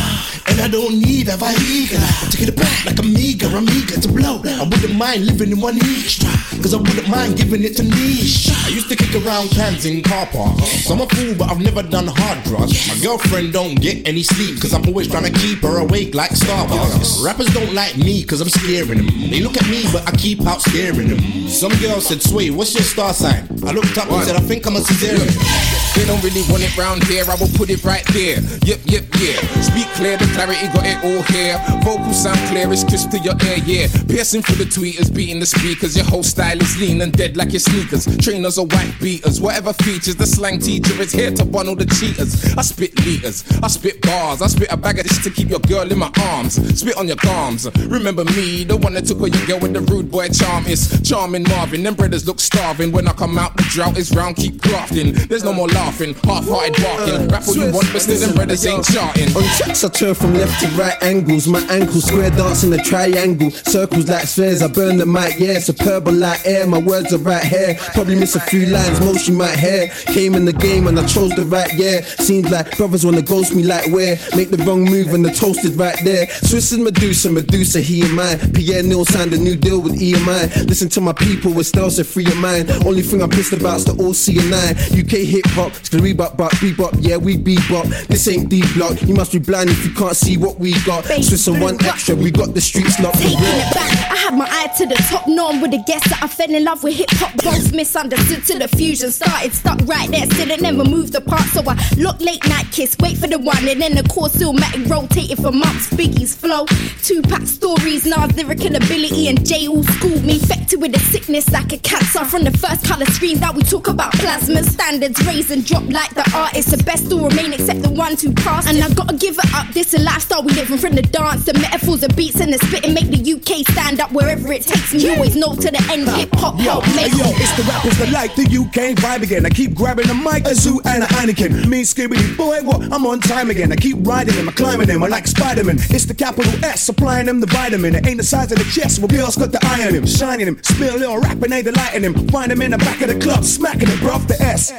And 0.48 0.58
I 0.62 0.68
don't 0.68 0.98
need 0.98 1.28
a 1.28 1.36
Viagra. 1.36 2.30
To 2.30 2.36
get 2.38 2.48
it 2.48 2.56
back 2.56 2.86
like 2.86 2.98
a 2.98 3.02
meager, 3.02 3.44
I'm 3.48 3.68
eager 3.68 4.00
to 4.00 4.08
blow. 4.08 4.40
I 4.42 4.62
wouldn't 4.64 4.96
mind 4.96 5.26
living 5.26 5.52
in 5.52 5.60
one 5.60 5.76
extra. 5.76 6.32
Cause 6.62 6.72
I 6.72 6.78
wouldn't 6.78 7.08
mind 7.10 7.36
giving 7.36 7.62
it 7.62 7.76
to 7.76 7.82
niche. 7.82 8.48
I 8.64 8.68
used 8.68 8.88
to 8.88 8.96
kick 8.96 9.14
around 9.20 9.50
cans 9.50 9.84
in 9.84 10.02
car 10.02 10.24
parks. 10.24 10.88
I'm 10.88 11.02
a 11.02 11.06
fool, 11.08 11.34
but 11.36 11.50
I've 11.50 11.60
never 11.60 11.82
done 11.82 12.06
hard 12.08 12.42
drugs. 12.44 12.72
My 12.88 12.96
girlfriend 13.04 13.52
don't 13.52 13.74
get 13.78 14.08
any 14.08 14.22
sleep. 14.22 14.58
Cause 14.58 14.72
I'm 14.72 14.86
always 14.88 15.08
trying 15.08 15.30
to 15.30 15.38
keep 15.40 15.60
her 15.60 15.76
awake 15.76 16.14
like 16.14 16.30
Starbucks. 16.30 17.22
Rappers 17.22 17.52
don't 17.52 17.74
like 17.74 17.98
me 17.98 18.24
cause 18.24 18.40
I'm 18.40 18.48
scaring 18.48 19.04
them. 19.04 19.08
They 19.28 19.40
look 19.40 19.58
at 19.58 19.68
me, 19.68 19.84
but 19.92 20.08
I 20.08 20.16
keep 20.16 20.40
out 20.46 20.62
scaring 20.62 21.08
them. 21.08 21.20
Some 21.50 21.72
girl 21.80 22.00
said, 22.00 22.22
Sway, 22.22 22.48
what's 22.48 22.72
your 22.72 22.82
star 22.82 23.12
sign? 23.12 23.46
I 23.66 23.72
looked 23.72 23.98
up 23.98 24.10
and 24.10 24.24
said, 24.24 24.36
I 24.36 24.40
think 24.40 24.66
I'm 24.66 24.76
a 24.76 24.80
cesarean. 24.80 25.65
They 25.96 26.04
don't 26.04 26.22
really 26.22 26.44
want 26.52 26.62
it 26.62 26.76
round 26.76 27.04
here, 27.04 27.24
I 27.24 27.36
will 27.40 27.48
put 27.56 27.70
it 27.70 27.82
right 27.82 28.04
there. 28.12 28.40
Yep, 28.68 28.80
yep, 28.84 29.04
yeah. 29.16 29.40
Speak 29.64 29.88
clear, 29.96 30.16
the 30.18 30.28
clarity 30.36 30.68
got 30.68 30.84
it 30.84 31.00
all 31.00 31.22
here. 31.32 31.56
Vocal 31.82 32.12
sound 32.12 32.38
clear, 32.50 32.70
it's 32.70 32.84
crisp 32.84 33.10
to 33.10 33.18
your 33.18 33.34
ear, 33.48 33.58
yeah. 33.64 33.88
Piercing 34.06 34.42
through 34.42 34.64
the 34.64 34.68
tweeters, 34.68 35.08
beating 35.14 35.40
the 35.40 35.46
speakers. 35.46 35.96
Your 35.96 36.04
whole 36.04 36.22
style 36.22 36.60
is 36.60 36.78
lean 36.78 37.00
and 37.00 37.12
dead 37.12 37.36
like 37.36 37.52
your 37.52 37.60
sneakers. 37.60 38.04
Trainers 38.18 38.58
or 38.58 38.66
white 38.66 38.94
beaters, 39.00 39.40
whatever 39.40 39.72
features. 39.72 40.16
The 40.16 40.26
slang 40.26 40.58
teacher 40.58 41.00
is 41.00 41.12
here 41.12 41.30
to 41.30 41.44
bun 41.44 41.68
all 41.68 41.76
the 41.76 41.86
cheaters. 41.86 42.54
I 42.56 42.62
spit 42.62 42.94
liters, 43.04 43.44
I 43.62 43.68
spit 43.68 44.02
bars, 44.02 44.42
I 44.42 44.48
spit 44.48 44.70
a 44.70 44.76
bag 44.76 44.98
of 44.98 45.08
this 45.08 45.22
to 45.24 45.30
keep 45.30 45.48
your 45.48 45.60
girl 45.60 45.90
in 45.90 45.98
my 45.98 46.12
arms. 46.20 46.54
Spit 46.78 46.96
on 46.98 47.06
your 47.08 47.16
gums. 47.16 47.66
Remember 47.86 48.24
me, 48.24 48.64
the 48.64 48.76
one 48.76 48.92
that 48.94 49.06
took 49.06 49.18
away 49.18 49.30
your 49.30 49.46
girl 49.46 49.60
with 49.60 49.72
the 49.72 49.80
rude 49.80 50.10
boy 50.10 50.28
charm 50.28 50.66
is 50.66 51.00
charming 51.08 51.44
Marvin. 51.44 51.82
Them 51.82 51.94
brothers 51.94 52.26
look 52.26 52.38
starving. 52.38 52.92
When 52.92 53.08
I 53.08 53.12
come 53.12 53.38
out, 53.38 53.56
the 53.56 53.62
drought 53.70 53.96
is 53.96 54.14
round, 54.14 54.36
keep 54.36 54.60
grafting. 54.60 55.12
There's 55.12 55.44
no 55.44 55.55
more 55.56 55.68
laughing, 55.68 56.14
half-hearted 56.22 56.76
barking. 56.82 57.28
Rap 57.28 57.48
all 57.48 57.56
you 57.56 57.72
want, 57.72 57.88
but 57.92 58.02
still 58.02 58.20
them 58.20 58.36
brothers 58.36 58.66
ain't 58.66 58.84
charting. 58.84 59.34
On 59.34 59.42
tracks 59.56 59.82
I 59.82 59.88
turn 59.88 60.14
from 60.14 60.34
left 60.34 60.60
to 60.60 60.68
right 60.76 61.02
angles. 61.02 61.48
My 61.48 61.62
ankle 61.70 62.00
square 62.00 62.30
dance 62.30 62.62
in 62.62 62.72
a 62.72 62.78
triangle. 62.78 63.50
Circles 63.50 64.08
like 64.08 64.26
spheres. 64.26 64.62
I 64.62 64.68
burn 64.68 64.98
the 64.98 65.06
mic, 65.06 65.38
yeah. 65.38 65.58
Superb 65.58 66.08
like 66.08 66.44
air. 66.44 66.66
My 66.66 66.78
words 66.78 67.12
are 67.14 67.18
right 67.18 67.42
here. 67.42 67.74
Probably 67.94 68.14
miss 68.14 68.36
a 68.36 68.40
few 68.40 68.66
lines, 68.66 69.00
most 69.00 69.26
you 69.26 69.34
might 69.34 69.58
hear. 69.58 69.88
Came 70.12 70.34
in 70.34 70.44
the 70.44 70.52
game 70.52 70.86
and 70.86 70.98
I 70.98 71.06
chose 71.06 71.34
the 71.34 71.44
right 71.46 71.72
yeah. 71.74 72.02
Seems 72.02 72.50
like 72.50 72.76
brothers 72.76 73.04
wanna 73.04 73.22
ghost 73.22 73.54
me 73.54 73.62
like 73.62 73.90
where. 73.90 74.18
Make 74.36 74.50
the 74.50 74.62
wrong 74.64 74.84
move 74.84 75.14
and 75.14 75.24
the 75.24 75.30
toast 75.30 75.64
is 75.64 75.74
right 75.74 75.98
there. 76.04 76.28
Swiss 76.28 76.72
is 76.72 76.78
Medusa, 76.78 77.30
Medusa, 77.30 77.80
he 77.80 78.02
and 78.02 78.14
mine. 78.14 78.38
Pierre 78.52 78.82
Neil 78.82 79.04
signed 79.04 79.32
a 79.32 79.38
new 79.38 79.56
deal 79.56 79.80
with 79.80 79.98
EMI. 79.98 80.66
Listen 80.68 80.88
to 80.90 81.00
my 81.00 81.12
people 81.14 81.52
with 81.52 81.66
styles 81.66 81.98
of 81.98 82.06
free 82.06 82.26
your 82.26 82.36
mind. 82.36 82.70
Only 82.84 83.02
thing 83.02 83.22
I'm 83.22 83.30
pissed 83.30 83.52
about 83.52 83.76
is 83.76 83.84
the 83.84 83.92
OC 83.92 84.44
and 84.44 84.54
I. 84.54 84.66
UK 85.00 85.26
hip 85.36 85.46
hop, 85.52 85.76
it's 85.76 85.90
gonna 85.90 86.02
bebop, 86.02 86.36
bop, 86.36 86.50
bebop, 86.52 86.96
yeah, 87.00 87.16
we 87.16 87.36
bebop. 87.36 87.84
This 88.06 88.26
ain't 88.28 88.48
D 88.48 88.62
block, 88.72 89.02
you 89.02 89.14
must 89.14 89.32
be 89.32 89.38
blind 89.38 89.68
if 89.68 89.84
you 89.84 89.92
can't 89.92 90.16
see 90.16 90.38
what 90.38 90.58
we 90.58 90.72
got. 90.84 91.04
Swiss 91.04 91.46
and 91.48 91.60
one 91.60 91.76
extra, 91.84 92.14
we 92.14 92.30
got 92.30 92.54
the 92.54 92.60
streets 92.60 92.98
locked. 93.00 93.18
Taking 93.18 93.36
it 93.38 93.74
back, 93.74 94.10
I 94.10 94.16
had 94.16 94.34
my 94.34 94.48
eye 94.48 94.72
to 94.78 94.86
the 94.86 94.94
top. 95.10 95.26
No 95.28 95.46
one 95.46 95.60
would 95.60 95.74
have 95.74 95.86
guessed 95.86 96.08
that 96.08 96.22
I 96.22 96.28
fell 96.28 96.50
in 96.50 96.64
love 96.64 96.82
with 96.82 96.94
hip 96.94 97.10
hop. 97.12 97.34
Both 97.44 97.72
misunderstood 97.74 98.44
till 98.46 98.60
the 98.60 98.68
fusion 98.68 99.10
started. 99.10 99.52
Stuck 99.52 99.78
right 99.84 100.10
there, 100.10 100.24
still 100.26 100.50
it 100.50 100.62
never 100.62 100.84
moved 100.84 101.14
apart. 101.14 101.44
So 101.52 101.62
I 101.66 101.76
look 101.98 102.18
late 102.20 102.46
night 102.48 102.66
kiss, 102.72 102.96
wait 103.00 103.18
for 103.18 103.26
the 103.26 103.38
one, 103.38 103.68
and 103.68 103.80
then 103.80 103.94
the 103.94 104.04
core 104.04 104.28
Matic 104.28 104.88
rotated 104.88 105.36
for 105.38 105.52
months. 105.52 105.88
Biggie's 105.90 106.34
flow, 106.34 106.64
Tupac 107.02 107.46
stories, 107.46 108.06
Nas 108.06 108.34
lyrical 108.36 108.74
ability, 108.74 109.28
and 109.28 109.44
J 109.44 109.68
all 109.68 109.82
schooled 109.82 110.24
me. 110.24 110.36
Infected 110.36 110.80
with 110.80 110.96
a 110.96 111.00
sickness 111.00 111.50
like 111.50 111.72
a 111.72 111.78
cancer. 111.78 112.24
From 112.24 112.44
the 112.44 112.52
first 112.52 112.84
color 112.84 113.06
screen 113.06 113.38
that 113.40 113.54
we 113.54 113.62
talk 113.62 113.88
about 113.88 114.12
plasma 114.14 114.62
standards, 114.62 115.25
razor 115.26 115.54
and 115.54 115.66
drop 115.66 115.84
like 115.90 116.14
the 116.14 116.24
artist. 116.34 116.70
The 116.70 116.82
best 116.84 117.06
still 117.06 117.28
remain 117.28 117.52
except 117.52 117.82
the 117.82 117.90
ones 117.90 118.22
who 118.22 118.32
pass. 118.32 118.66
And 118.66 118.82
I 118.82 118.88
gotta 118.94 119.16
give 119.16 119.38
it 119.38 119.54
up. 119.54 119.68
This 119.74 119.94
a 119.94 119.98
lifestyle 119.98 120.42
we 120.42 120.52
living 120.52 120.78
from 120.78 120.94
the 120.94 121.02
dance, 121.02 121.44
the 121.44 121.54
metaphors, 121.54 122.00
the 122.00 122.08
beats, 122.10 122.40
and 122.40 122.52
the 122.52 122.58
spitting 122.58 122.94
make 122.94 123.08
the 123.10 123.20
UK 123.34 123.66
stand 123.72 124.00
up 124.00 124.12
wherever 124.12 124.52
it 124.52 124.62
takes 124.62 124.94
me. 124.94 125.10
Always 125.10 125.36
know 125.36 125.54
to 125.54 125.70
the 125.70 125.82
end. 125.90 126.08
Hip 126.16 126.34
hop 126.34 126.58
Yo, 126.58 126.80
help 126.80 126.86
make 126.94 127.12
yo, 127.12 127.26
it's 127.36 127.56
the 127.56 127.64
rappers 127.64 127.98
that 127.98 128.10
like 128.10 128.34
the 128.34 128.44
UK 128.44 128.96
vibe 128.96 129.22
again. 129.22 129.44
I 129.44 129.50
keep 129.50 129.74
grabbing 129.74 130.06
the 130.06 130.14
mic, 130.14 130.46
a 130.46 130.54
zoo 130.54 130.80
and 130.84 131.02
a 131.02 131.06
Anakin. 131.06 131.66
Me, 131.66 131.82
Skibbity 131.82 132.36
boy, 132.36 132.60
what? 132.62 132.82
I'm 132.92 133.06
on 133.06 133.20
time 133.20 133.50
again. 133.50 133.72
I 133.72 133.76
keep 133.76 133.96
riding 134.00 134.34
him, 134.34 134.48
I 134.48 134.52
climbing 134.52 134.88
him, 134.88 135.02
I 135.02 135.08
like 135.08 135.26
Spider-Man. 135.26 135.76
It's 135.90 136.04
the 136.04 136.14
capital 136.14 136.52
S, 136.64 136.82
supplying 136.82 137.28
him 137.28 137.40
the 137.40 137.46
vitamin. 137.46 137.94
It 137.94 138.06
ain't 138.06 138.18
the 138.18 138.24
size 138.24 138.52
of 138.52 138.58
the 138.58 138.64
chest, 138.64 139.00
well, 139.00 139.08
girls 139.08 139.36
got 139.36 139.52
the 139.52 139.60
eye 139.62 139.86
on 139.86 139.94
him, 139.94 140.06
shining 140.06 140.46
him. 140.46 140.62
Spill 140.62 140.96
a 140.96 140.98
little 140.98 141.18
rap 141.18 141.42
and 141.42 141.52
they 141.52 141.62
delighting 141.62 142.02
him. 142.02 142.28
Find 142.28 142.52
him 142.52 142.62
in 142.62 142.70
the 142.70 142.78
back 142.78 143.00
of 143.00 143.08
the 143.08 143.18
club, 143.18 143.44
smacking 143.44 143.88
it, 143.88 143.98
bruv. 143.98 144.26
The 144.26 144.40
S, 144.42 144.72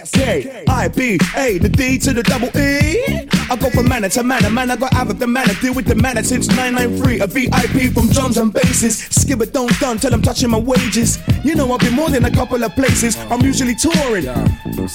I, 0.67 0.87
B, 0.87 1.17
A, 1.35 1.57
the 1.57 1.69
D 1.69 1.97
to 1.99 2.13
the 2.13 2.23
double 2.23 2.55
E. 2.57 3.36
I 3.49 3.55
go 3.55 3.69
from 3.69 3.87
manner 3.87 4.09
to 4.09 4.23
manner, 4.23 4.49
man, 4.49 4.71
I 4.71 4.75
got 4.75 4.93
out 4.93 5.09
of 5.09 5.19
the 5.19 5.27
manner. 5.27 5.53
Deal 5.61 5.73
with 5.73 5.85
the 5.85 5.95
manner 5.95 6.21
since 6.21 6.47
993. 6.49 7.21
A 7.21 7.27
VIP 7.27 7.93
from 7.93 8.09
drums 8.09 8.37
and 8.37 8.51
basses. 8.51 8.97
Skip 8.97 9.41
it, 9.41 9.53
don't 9.53 9.71
done 9.79 9.97
till 9.97 10.13
I'm 10.13 10.21
touching 10.21 10.49
my 10.49 10.59
wages. 10.59 11.17
You 11.45 11.55
know, 11.55 11.71
I've 11.71 11.79
been 11.79 11.93
more 11.93 12.09
than 12.09 12.25
a 12.25 12.31
couple 12.31 12.61
of 12.61 12.73
places. 12.75 13.15
I'm 13.31 13.41
usually 13.41 13.75
touring. 13.75 14.25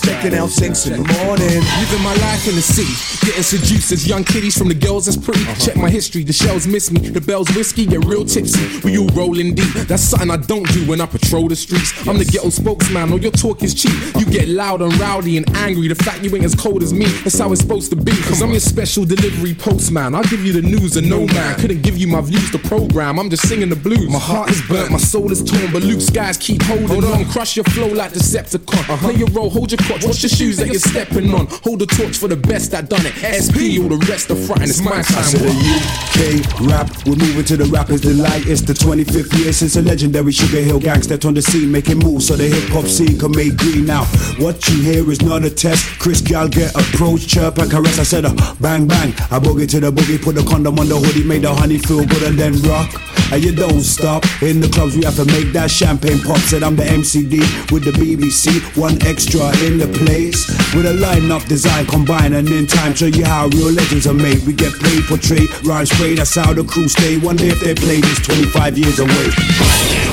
Checking 0.04 0.34
out 0.34 0.50
sinks 0.50 0.86
in 0.86 0.92
the 0.92 1.24
morning. 1.24 1.48
Living 1.48 2.02
my 2.04 2.14
life 2.20 2.46
in 2.46 2.54
the 2.54 2.62
city, 2.62 2.92
getting 3.26 3.42
seduced 3.42 3.92
as 3.92 4.06
young 4.06 4.24
kiddies 4.24 4.56
from 4.56 4.68
the 4.68 4.74
girls 4.74 5.06
that's 5.06 5.16
pretty. 5.16 5.42
Uh-huh. 5.42 5.54
Check 5.54 5.76
my 5.76 5.88
history, 5.88 6.22
the 6.22 6.32
shells 6.32 6.66
miss 6.66 6.90
me, 6.90 7.00
the 7.08 7.20
bells 7.20 7.48
whiskey, 7.56 7.86
get 7.86 8.04
real 8.04 8.24
tipsy. 8.24 8.80
We 8.84 8.98
all 8.98 9.08
rolling 9.08 9.54
deep. 9.54 9.72
That's 9.88 10.02
something 10.02 10.30
I 10.30 10.36
don't 10.36 10.68
do 10.72 10.86
when 10.86 11.00
I 11.00 11.06
patrol 11.06 11.48
the 11.48 11.56
streets. 11.56 11.92
I'm 12.06 12.18
the 12.18 12.24
ghetto 12.24 12.50
spokesman, 12.50 13.12
all 13.12 13.20
your 13.20 13.32
talk 13.32 13.62
is 13.62 13.74
cheap. 13.74 13.96
You 14.18 14.26
get 14.26 14.48
loud 14.48 14.82
and 14.82 14.94
rowdy 14.98 15.38
and 15.38 15.48
angry. 15.56 15.88
The 15.88 15.94
fact 15.94 16.22
you 16.22 16.34
ain't 16.36 16.44
as 16.44 16.54
cold 16.54 16.82
as 16.82 16.92
me, 16.92 17.06
that's 17.06 17.38
how 17.38 17.50
it's 17.52 17.62
supposed 17.62 17.90
to 17.90 17.96
be. 17.96 18.12
Cause 18.22 18.41
I'm 18.42 18.50
your 18.50 18.60
special 18.60 19.04
delivery 19.04 19.54
postman. 19.54 20.16
I'll 20.16 20.24
give 20.24 20.44
you 20.44 20.52
the 20.52 20.62
news 20.62 20.96
and 20.96 21.08
no 21.08 21.24
man 21.26 21.54
couldn't 21.60 21.82
give 21.82 21.96
you 21.96 22.08
my 22.08 22.20
views, 22.20 22.50
the 22.50 22.58
program. 22.58 23.20
I'm 23.20 23.30
just 23.30 23.46
singing 23.46 23.68
the 23.68 23.76
blues. 23.76 24.10
My 24.10 24.18
heart 24.18 24.50
is 24.50 24.60
burnt, 24.62 24.90
my 24.90 24.98
soul 24.98 25.30
is 25.30 25.44
torn, 25.44 25.72
but 25.72 25.84
Luke 25.84 26.00
skies 26.00 26.38
keep 26.38 26.60
holding 26.62 27.04
on. 27.04 27.24
Crush 27.26 27.54
your 27.54 27.64
flow 27.66 27.86
like 27.86 28.12
Decepticon. 28.12 28.80
Uh-huh. 28.80 28.96
Play 28.96 29.14
your 29.14 29.28
role, 29.28 29.48
hold 29.48 29.70
your 29.70 29.78
crotch, 29.78 30.04
watch 30.04 30.22
the 30.22 30.28
shoes 30.28 30.56
that 30.56 30.66
you're 30.66 30.80
stepping 30.80 31.32
on. 31.32 31.46
Hold 31.62 31.78
the 31.78 31.86
torch 31.86 32.16
for 32.18 32.26
the 32.26 32.36
best 32.36 32.72
that 32.72 32.88
done 32.88 33.06
it. 33.06 33.14
SP, 33.14 33.78
all 33.78 33.88
the 33.88 34.04
rest 34.10 34.28
are 34.32 34.34
front, 34.34 34.62
and 34.62 34.70
it's 34.70 34.82
my 34.82 35.02
time. 35.02 35.22
What? 35.38 36.02
the 36.12 36.42
UK 36.42 36.68
rap, 36.68 37.06
we're 37.06 37.14
moving 37.14 37.44
to 37.44 37.56
the 37.56 37.66
rappers' 37.66 38.00
delight. 38.00 38.46
It's 38.46 38.60
the 38.60 38.72
25th 38.72 39.38
year 39.38 39.52
since 39.52 39.76
a 39.76 39.82
legendary 39.82 40.32
Sugar 40.32 40.60
Hill 40.60 40.80
gang 40.80 41.02
stepped 41.02 41.24
on 41.24 41.34
the 41.34 41.42
scene, 41.42 41.70
making 41.70 41.98
moves 41.98 42.26
so 42.26 42.34
the 42.34 42.48
hip 42.48 42.68
hop 42.70 42.86
scene 42.86 43.18
can 43.20 43.30
make 43.30 43.56
green. 43.56 43.86
Now, 43.86 44.04
what 44.38 44.68
you 44.68 44.82
hear 44.82 45.08
is 45.12 45.22
not 45.22 45.44
a 45.44 45.50
test. 45.50 46.00
Chris 46.00 46.20
Gal 46.20 46.48
get 46.48 46.74
approached, 46.74 47.28
chirp 47.28 47.58
and 47.58 47.70
caress. 47.70 48.00
I 48.00 48.02
said, 48.02 48.31
bang 48.60 48.86
bang. 48.86 49.10
I 49.30 49.38
boogie 49.38 49.68
to 49.70 49.80
the 49.80 49.90
boogie, 49.90 50.22
put 50.22 50.34
the 50.34 50.42
condom 50.42 50.78
on 50.78 50.88
the 50.88 50.96
hoodie, 50.96 51.24
made 51.24 51.42
the 51.42 51.54
honey 51.54 51.78
feel 51.78 52.04
good 52.04 52.22
and 52.22 52.38
then 52.38 52.54
rock. 52.62 52.90
And 53.32 53.42
you 53.42 53.54
don't 53.54 53.80
stop. 53.80 54.24
In 54.42 54.60
the 54.60 54.68
clubs, 54.68 54.94
we 54.94 55.04
have 55.04 55.16
to 55.16 55.24
make 55.24 55.52
that 55.54 55.70
champagne 55.70 56.20
pop. 56.20 56.36
Said 56.38 56.62
I'm 56.62 56.76
the 56.76 56.84
MCD 56.84 57.72
with 57.72 57.84
the 57.84 57.92
BBC. 57.92 58.60
One 58.76 59.00
extra 59.06 59.48
in 59.64 59.78
the 59.78 59.88
place. 59.88 60.46
With 60.74 60.84
a 60.84 60.92
line-up 60.92 61.44
design 61.44 61.86
combined 61.86 62.34
and 62.34 62.48
in 62.48 62.66
time 62.66 62.94
show 62.94 63.06
you 63.06 63.24
how 63.24 63.48
real 63.48 63.72
legends 63.72 64.06
are 64.06 64.12
made. 64.12 64.44
We 64.44 64.52
get 64.52 64.72
played, 64.74 65.04
portrayed, 65.04 65.48
rhyme 65.64 65.86
spray. 65.86 66.14
That's 66.14 66.34
how 66.34 66.52
the 66.52 66.64
crew 66.64 66.88
stay. 66.88 67.18
One 67.18 67.36
day 67.36 67.48
if 67.48 67.60
they 67.60 67.74
play 67.74 68.02
this 68.02 68.20
25 68.20 68.76
years 68.76 68.98
away. 68.98 70.11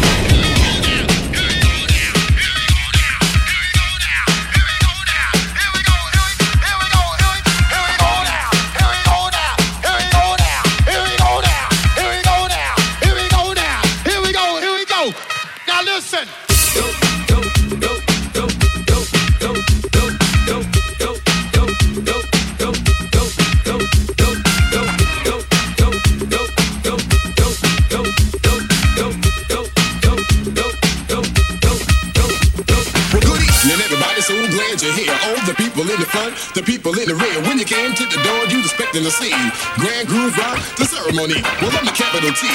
The 36.56 36.64
people 36.64 36.94
in 36.98 37.06
the 37.06 37.16
rear. 37.16 37.38
When 37.46 37.58
you 37.60 37.66
came 37.66 37.94
to 37.94 38.06
the 38.06 38.20
door, 38.26 38.42
you 38.50 38.60
expecting 38.62 39.04
to 39.04 39.12
see 39.12 39.34
Grand 39.78 40.08
Groove 40.08 40.34
Rock, 40.38 40.58
the 40.78 40.86
ceremony. 40.86 41.42
Well, 41.62 41.74
I'm 41.74 41.86
the 41.86 41.94
capital 41.94 42.32
T, 42.34 42.48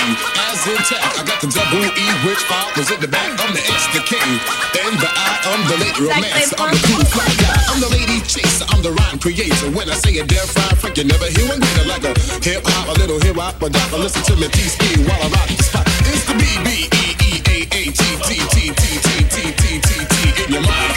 as 0.50 0.60
intact. 0.66 1.18
I 1.18 1.22
got 1.22 1.38
the 1.38 1.50
double 1.50 1.84
E, 1.84 2.06
which 2.26 2.42
follows 2.48 2.90
in 2.90 2.98
the 3.00 3.10
back. 3.10 3.30
I'm 3.38 3.52
the 3.54 3.62
X, 3.62 3.80
the 3.94 4.02
K, 4.02 4.18
and 4.18 4.94
the 4.98 5.10
I. 5.10 5.30
I'm 5.54 5.62
the 5.70 5.76
lady 5.78 6.00
romance. 6.02 6.50
I'm 6.58 6.72
the 6.72 6.80
cool 6.88 7.04
fly 7.06 7.28
guy. 7.38 7.58
I'm 7.70 7.78
the 7.78 7.90
lady 7.92 8.18
chaser. 8.26 8.66
I'm 8.72 8.82
the 8.82 8.92
rhyme 8.92 9.18
creator. 9.18 9.70
When 9.70 9.86
I 9.90 9.96
say 10.00 10.18
a 10.18 10.24
damn 10.26 10.46
fine 10.48 10.76
Frank, 10.76 10.98
you 10.98 11.04
never 11.04 11.26
hear 11.30 11.46
one 11.46 11.60
greater 11.60 11.86
like 11.86 12.04
a 12.04 12.12
hip 12.42 12.64
hop, 12.64 12.90
a 12.90 12.94
little 12.98 13.20
hip 13.20 13.36
hop, 13.36 13.60
but 13.60 13.72
don't 13.72 14.00
listen 14.00 14.22
to 14.28 14.34
me 14.40 14.48
T-speed 14.48 15.06
while 15.06 15.20
I 15.22 15.28
rock 15.30 15.48
the 15.52 15.62
spot. 15.62 15.86
It's 16.10 16.24
the 16.26 16.34
B 16.34 16.44
B 16.66 16.90
E 16.90 17.06
E 17.20 17.32
A 17.46 17.58
A 17.68 17.82
T 17.92 18.02
T 18.26 18.30
T 18.52 18.72
T 18.74 18.90
T 18.98 19.12
T 19.28 19.38
T 19.54 19.70
T 19.80 19.94
T 20.02 20.16
in 20.42 20.48
your 20.50 20.64
mind. 20.64 20.92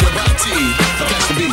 Your 0.00 0.12
body, 0.16 0.99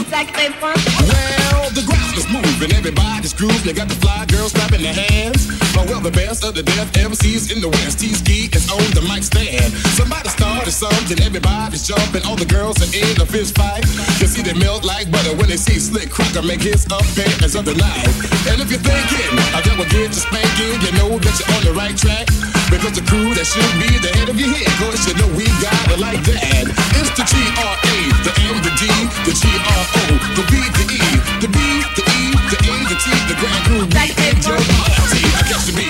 the 0.10 0.24
beat. 0.36 0.56
Well, 0.62 1.70
the 1.76 1.84
ground 1.84 2.16
is 2.16 2.28
moving, 2.32 2.72
everybody's 2.74 3.34
grooving. 3.34 3.68
You 3.68 3.74
got 3.74 3.88
the 3.88 4.00
fly 4.00 4.26
girls 4.28 4.54
clapping 4.54 4.82
their 4.82 4.94
hands. 4.94 5.48
But 5.76 5.88
well, 5.90 6.00
the 6.00 6.12
best 6.12 6.44
of 6.44 6.56
the 6.56 6.64
deaf 6.64 6.92
MCs 6.94 7.52
in 7.52 7.62
the 7.62 7.70
West. 7.70 8.00
T-Ski 8.00 8.50
is 8.54 8.72
on 8.72 8.84
the 8.96 9.04
mic 9.04 9.24
stand. 9.24 9.74
Somebody 10.00 10.30
started 10.30 10.72
something, 10.72 11.20
everybody's 11.22 11.88
jumping. 11.88 12.24
All 12.26 12.36
the 12.36 12.48
girls 12.48 12.80
are 12.80 12.92
in 12.96 13.20
a 13.22 13.26
fist 13.26 13.58
fight. 13.58 13.84
You 14.20 14.28
see 14.28 14.42
they 14.42 14.56
melt 14.56 14.86
like 14.86 15.12
butter 15.12 15.36
when 15.36 15.50
they 15.50 15.58
see 15.58 15.80
Slick 15.80 16.10
Crocker 16.10 16.42
make 16.42 16.62
his 16.62 16.86
appearance 16.88 17.56
of 17.56 17.66
the 17.66 17.76
night. 17.76 18.08
And 18.48 18.62
if 18.64 18.72
you're 18.72 18.84
thinking, 18.84 19.32
I 19.54 19.60
will 19.76 19.90
get 19.92 20.14
you 20.16 20.22
spanking, 20.24 20.78
you 20.82 20.92
know 20.98 21.20
that 21.20 21.34
you're 21.36 21.52
on 21.52 21.64
the 21.68 21.74
right 21.76 21.96
track. 21.96 22.28
Because 22.72 23.00
the 23.00 23.06
crew 23.08 23.32
that 23.32 23.48
should 23.48 23.74
be 23.80 23.88
the 24.04 24.12
head 24.20 24.28
of 24.28 24.36
your 24.36 24.52
head, 24.52 24.68
cause 24.76 25.08
you 25.08 25.16
know 25.16 25.30
we 25.40 25.48
got 25.64 25.88
it 25.88 26.00
like 26.00 26.20
that. 26.28 26.68
It's 27.00 27.12
the 27.16 27.24
G-R-A, 27.24 27.96
the 28.28 28.47
M, 28.80 28.84
the 28.84 28.86
D, 28.86 28.94
the 29.26 29.34
G-R-O, 29.34 30.02
the 30.36 30.44
B, 30.52 30.54
the 30.78 30.86
E, 30.86 31.02
the 31.42 31.48
B, 31.48 31.58
the 31.98 32.04
E, 32.06 32.30
the 32.46 32.58
A, 32.62 32.76
the 32.86 32.96
T, 33.02 33.10
the 33.26 33.34
Grand 33.40 33.66
we 33.74 33.80
and 33.82 34.38
your 34.46 34.54
party. 34.54 35.22
I 35.34 35.42
got 35.50 35.62
to 35.66 35.74
be. 35.74 35.88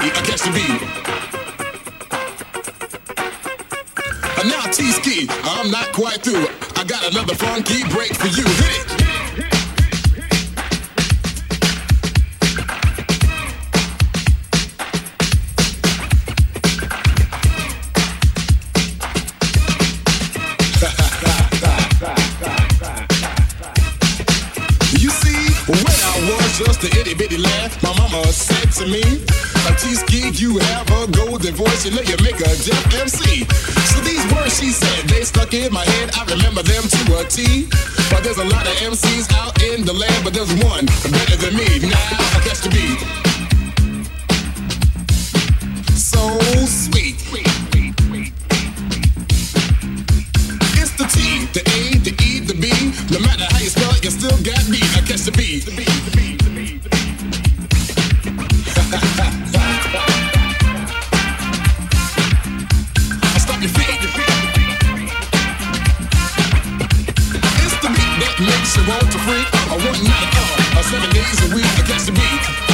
I 0.00 0.22
catch 0.22 0.42
the 0.42 0.50
beat. 0.54 0.80
And 4.38 4.48
now 4.48 4.62
T-Ski, 4.70 5.28
I'm 5.42 5.72
not 5.72 5.92
quite 5.92 6.22
through. 6.22 6.46
I 6.76 6.84
got 6.84 7.10
another 7.10 7.34
funky 7.34 7.82
break 7.88 8.14
for 8.14 8.28
you. 8.28 8.44
Hit 8.44 8.92
it. 8.92 8.99
Itty 27.10 27.18
bitty 27.18 27.38
lad, 27.38 27.70
my 27.82 27.92
mama 27.98 28.24
said 28.32 28.70
to 28.72 28.86
me, 28.86 29.02
"A 29.66 29.74
T-Ski, 29.74 30.30
you 30.30 30.58
have 30.58 30.86
a 30.90 31.06
golden 31.10 31.54
voice, 31.54 31.84
you 31.84 31.90
know 31.90 32.02
you 32.02 32.16
make 32.22 32.38
a 32.40 32.52
deaf 32.62 32.94
MC." 32.94 33.44
So 33.90 34.00
these 34.00 34.24
words 34.32 34.58
she 34.58 34.70
said, 34.70 35.08
they 35.08 35.24
stuck 35.24 35.52
in 35.52 35.72
my 35.72 35.84
head. 35.84 36.10
I 36.14 36.24
remember 36.30 36.62
them 36.62 36.82
to 36.82 37.18
a 37.18 37.24
T. 37.24 37.68
But 38.10 38.22
there's 38.22 38.38
a 38.38 38.44
lot 38.44 38.66
of 38.66 38.74
MCs 38.82 39.32
out 39.34 39.62
in 39.62 39.84
the 39.84 39.92
land, 39.92 40.24
but 40.24 40.32
there's 40.34 40.52
one 40.62 40.86
better 40.86 41.36
than 41.36 41.56
me. 41.56 41.68
Now 41.80 42.36
I 42.36 42.40
catch 42.46 42.60
the 42.60 42.70
beat. 42.70 43.00
So 45.96 46.38
sweet. 46.66 47.16
It's 50.80 50.92
the 51.00 51.06
T, 51.14 51.46
the 51.56 51.62
A, 51.76 51.98
the 52.06 52.14
E, 52.22 52.40
the 52.40 52.54
B. 52.54 52.66
No 53.10 53.18
matter 53.20 53.46
how 53.50 53.58
you 53.58 53.70
spell 53.70 53.90
it, 53.94 54.04
you 54.04 54.10
still 54.10 54.38
got 54.42 54.68
me. 54.68 54.80
I 54.98 55.00
catch 55.08 55.22
the 55.22 55.32
beat. 55.32 55.64
The 55.66 55.74
beat, 55.76 55.99
week, 69.30 69.46
or 69.70 69.78
one 69.78 70.02
night, 70.04 70.34
or 70.76 70.82
seven 70.82 71.10
days 71.10 71.38
a 71.50 71.54
week, 71.54 71.66
I 71.78 71.82
guess 71.86 72.08
a 72.08 72.12
week. 72.12 72.69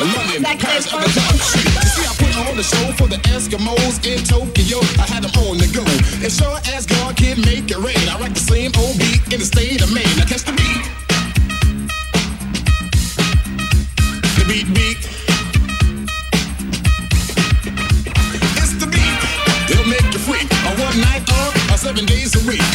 London, 0.00 0.42
Paris, 0.58 0.92
other 0.92 1.10
countries. 1.10 1.64
You 1.64 1.90
see, 1.94 2.06
I 2.06 2.14
put 2.18 2.34
on 2.48 2.56
the 2.56 2.62
show 2.62 2.92
for 2.92 3.08
the 3.08 3.18
Eskimos 3.34 3.98
in 4.06 4.22
Tokyo. 4.24 4.78
I 4.98 5.06
had 5.06 5.24
them 5.24 5.34
on 5.44 5.58
the 5.58 5.68
go. 5.74 5.84
As 6.24 6.36
sure 6.36 6.58
as 6.74 6.86
God 6.86 7.16
can 7.16 7.40
make 7.42 7.70
it 7.70 7.78
rain, 7.78 7.98
I 8.08 8.18
rock 8.20 8.34
the 8.34 8.40
same 8.40 8.72
old 8.78 8.98
beat 8.98 9.22
in 9.32 9.40
the 9.40 9.46
state 9.46 9.82
of 9.82 9.92
Maine. 9.92 10.06
Now 10.16 10.26
catch 10.26 10.44
the 10.44 10.52
beat. 10.52 10.84
The 14.38 14.44
beat 14.46 14.68
beat. 14.74 15.00
It's 18.60 18.74
the 18.78 18.86
beat. 18.86 19.18
They'll 19.68 19.88
make 19.88 20.06
you 20.12 20.20
free. 20.20 20.44
A 20.68 20.70
one 20.78 21.00
night 21.00 21.24
or 21.30 21.74
a 21.74 21.78
seven 21.78 22.04
days 22.06 22.34
a 22.36 22.46
week. 22.46 22.67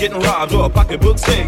Getting 0.00 0.18
robbed 0.20 0.54
or 0.54 0.70
pocketbook 0.70 1.18
sting. 1.18 1.39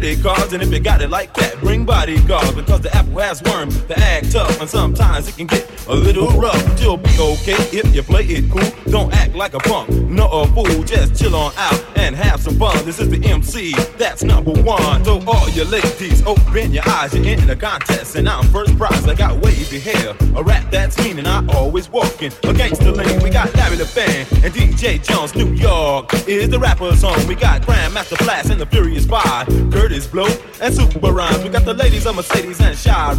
Credit 0.00 0.22
cards, 0.22 0.52
and 0.54 0.62
if 0.62 0.72
you 0.72 0.80
got 0.80 1.02
it 1.02 1.10
like 1.10 1.34
that, 1.34 1.60
bring 1.60 1.84
bodyguards, 1.84 2.52
because 2.52 2.80
the 2.80 2.96
apple 2.96 3.18
has 3.18 3.42
worms 3.42 3.84
that 3.84 3.98
act 3.98 4.32
tough, 4.32 4.58
and 4.58 4.70
sometimes 4.70 5.28
it 5.28 5.36
can 5.36 5.46
get 5.46 5.68
a 5.88 5.94
little 5.94 6.28
rough. 6.40 6.64
But 6.64 6.80
you'll 6.80 6.96
be 6.96 7.10
okay 7.20 7.60
if 7.70 7.94
you 7.94 8.02
play 8.02 8.24
it 8.24 8.50
cool. 8.50 8.90
Don't 8.90 9.12
act 9.12 9.34
like 9.34 9.52
a 9.52 9.58
punk, 9.58 9.90
no 9.90 10.26
a 10.26 10.46
fool. 10.46 10.84
Just 10.84 11.20
chill 11.20 11.36
on 11.36 11.52
out 11.58 11.84
and 11.96 12.16
have 12.16 12.40
some 12.40 12.58
fun. 12.58 12.82
This 12.86 12.98
is 12.98 13.10
the 13.10 13.22
MC, 13.28 13.74
that's 13.98 14.22
number 14.24 14.52
one. 14.52 15.04
So 15.04 15.22
all 15.26 15.50
your 15.50 15.66
ladies, 15.66 16.24
open 16.24 16.72
your 16.72 16.88
eyes. 16.88 17.14
You're 17.14 17.26
in 17.26 17.50
a 17.50 17.54
contest, 17.54 18.16
and 18.16 18.26
I'm 18.26 18.44
first 18.44 18.78
prize. 18.78 19.06
I 19.06 19.14
got 19.14 19.36
wavy 19.42 19.80
hair, 19.80 20.16
a 20.34 20.42
rap 20.42 20.70
that's 20.70 20.96
mean, 21.04 21.18
and 21.18 21.28
I 21.28 21.44
always 21.54 21.90
walking 21.90 22.32
against 22.44 22.80
the 22.80 22.92
lane. 22.92 23.22
We 23.22 23.28
got 23.28 23.54
Larry 23.54 23.76
the 23.76 23.84
Fan 23.84 24.26
and 24.42 24.54
DJ 24.54 25.04
Jones. 25.06 25.34
New 25.34 25.52
York 25.52 26.14
is 26.26 26.48
the 26.48 26.58
rapper's 26.58 27.02
home. 27.02 27.28
We 27.28 27.34
got 27.34 27.60
Grandmaster 27.60 28.16
Flash 28.16 28.48
and 28.48 28.58
the 28.58 28.66
Furious 28.66 29.04
Five, 29.04 29.46
Kurtis 29.68 29.89
Blow 29.90 30.28
and 30.60 30.72
Super 30.72 31.12
Rhymes. 31.12 31.42
We 31.42 31.48
got 31.48 31.64
the 31.64 31.74
ladies 31.74 32.06
of 32.06 32.14
Mercedes 32.14 32.60
and 32.60 32.76
Shy 32.76 33.14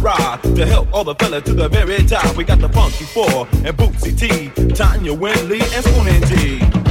to 0.54 0.66
help 0.66 0.90
all 0.92 1.04
the 1.04 1.14
fellas 1.16 1.42
to 1.44 1.52
the 1.52 1.68
very 1.68 2.02
top. 2.04 2.34
We 2.34 2.44
got 2.44 2.60
the 2.60 2.68
Funky 2.70 3.04
Four 3.04 3.46
and 3.66 3.76
Bootsy 3.76 4.18
T, 4.18 4.48
Tanya 4.74 5.12
Winley 5.12 5.60
and 5.60 5.84
Spoonin' 5.84 6.26
G. 6.26 6.81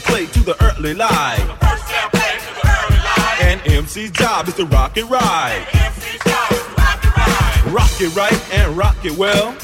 the 0.00 0.06
play 0.06 0.26
to 0.26 0.40
the 0.40 0.56
early 0.64 0.94
live. 0.94 1.50
And 3.40 3.60
MC's 3.62 4.10
job 4.10 4.48
is 4.48 4.54
to 4.54 4.64
rock 4.66 4.96
it 4.96 5.04
right. 5.04 5.66
Rock 7.72 7.90
it 8.00 8.14
right 8.14 8.54
and 8.54 8.76
rock 8.76 8.96
it 9.04 9.16
well. 9.16 9.56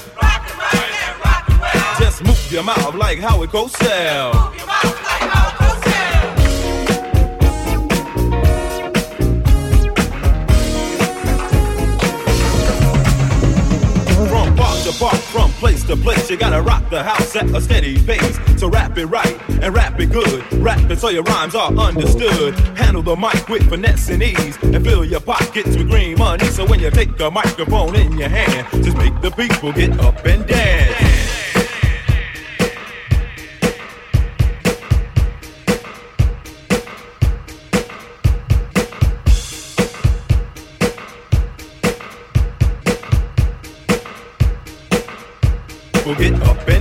Just 1.99 2.25
move 2.25 2.53
your 2.53 2.63
mouth 2.63 2.95
like 2.95 3.19
Howard 3.19 3.51
Cosell. 3.51 4.56
Place 15.57 15.83
to 15.85 15.97
place, 15.97 16.31
you 16.31 16.37
gotta 16.37 16.61
rock 16.61 16.89
the 16.91 17.03
house 17.03 17.35
at 17.37 17.47
a 17.51 17.61
steady 17.61 17.99
pace. 18.05 18.39
So 18.59 18.69
rap 18.69 18.97
it 18.99 19.07
right 19.07 19.41
and 19.63 19.75
rap 19.75 19.99
it 19.99 20.13
good. 20.13 20.53
Rap 20.55 20.91
it 20.91 20.99
so 20.99 21.09
your 21.09 21.23
rhymes 21.25 21.55
are 21.55 21.73
understood. 21.73 22.55
Handle 22.77 23.03
the 23.03 23.17
mic 23.17 23.49
with 23.49 23.69
finesse 23.69 24.11
and 24.11 24.23
ease, 24.23 24.59
and 24.63 24.85
fill 24.85 25.05
your 25.05 25.21
pockets 25.21 25.77
with 25.77 25.89
green 25.89 26.19
money. 26.19 26.45
So 26.47 26.67
when 26.67 26.81
you 26.81 26.91
take 26.91 27.19
a 27.21 27.31
microphone 27.31 27.97
in 27.97 28.19
your 28.19 28.29
hand, 28.29 28.67
just 28.85 28.97
make 28.97 29.19
the 29.21 29.31
people 29.31 29.73
get 29.73 29.99
up 30.01 30.25
and 30.25 30.47
dance. 30.47 31.06
Get 46.19 46.43
up 46.43 46.76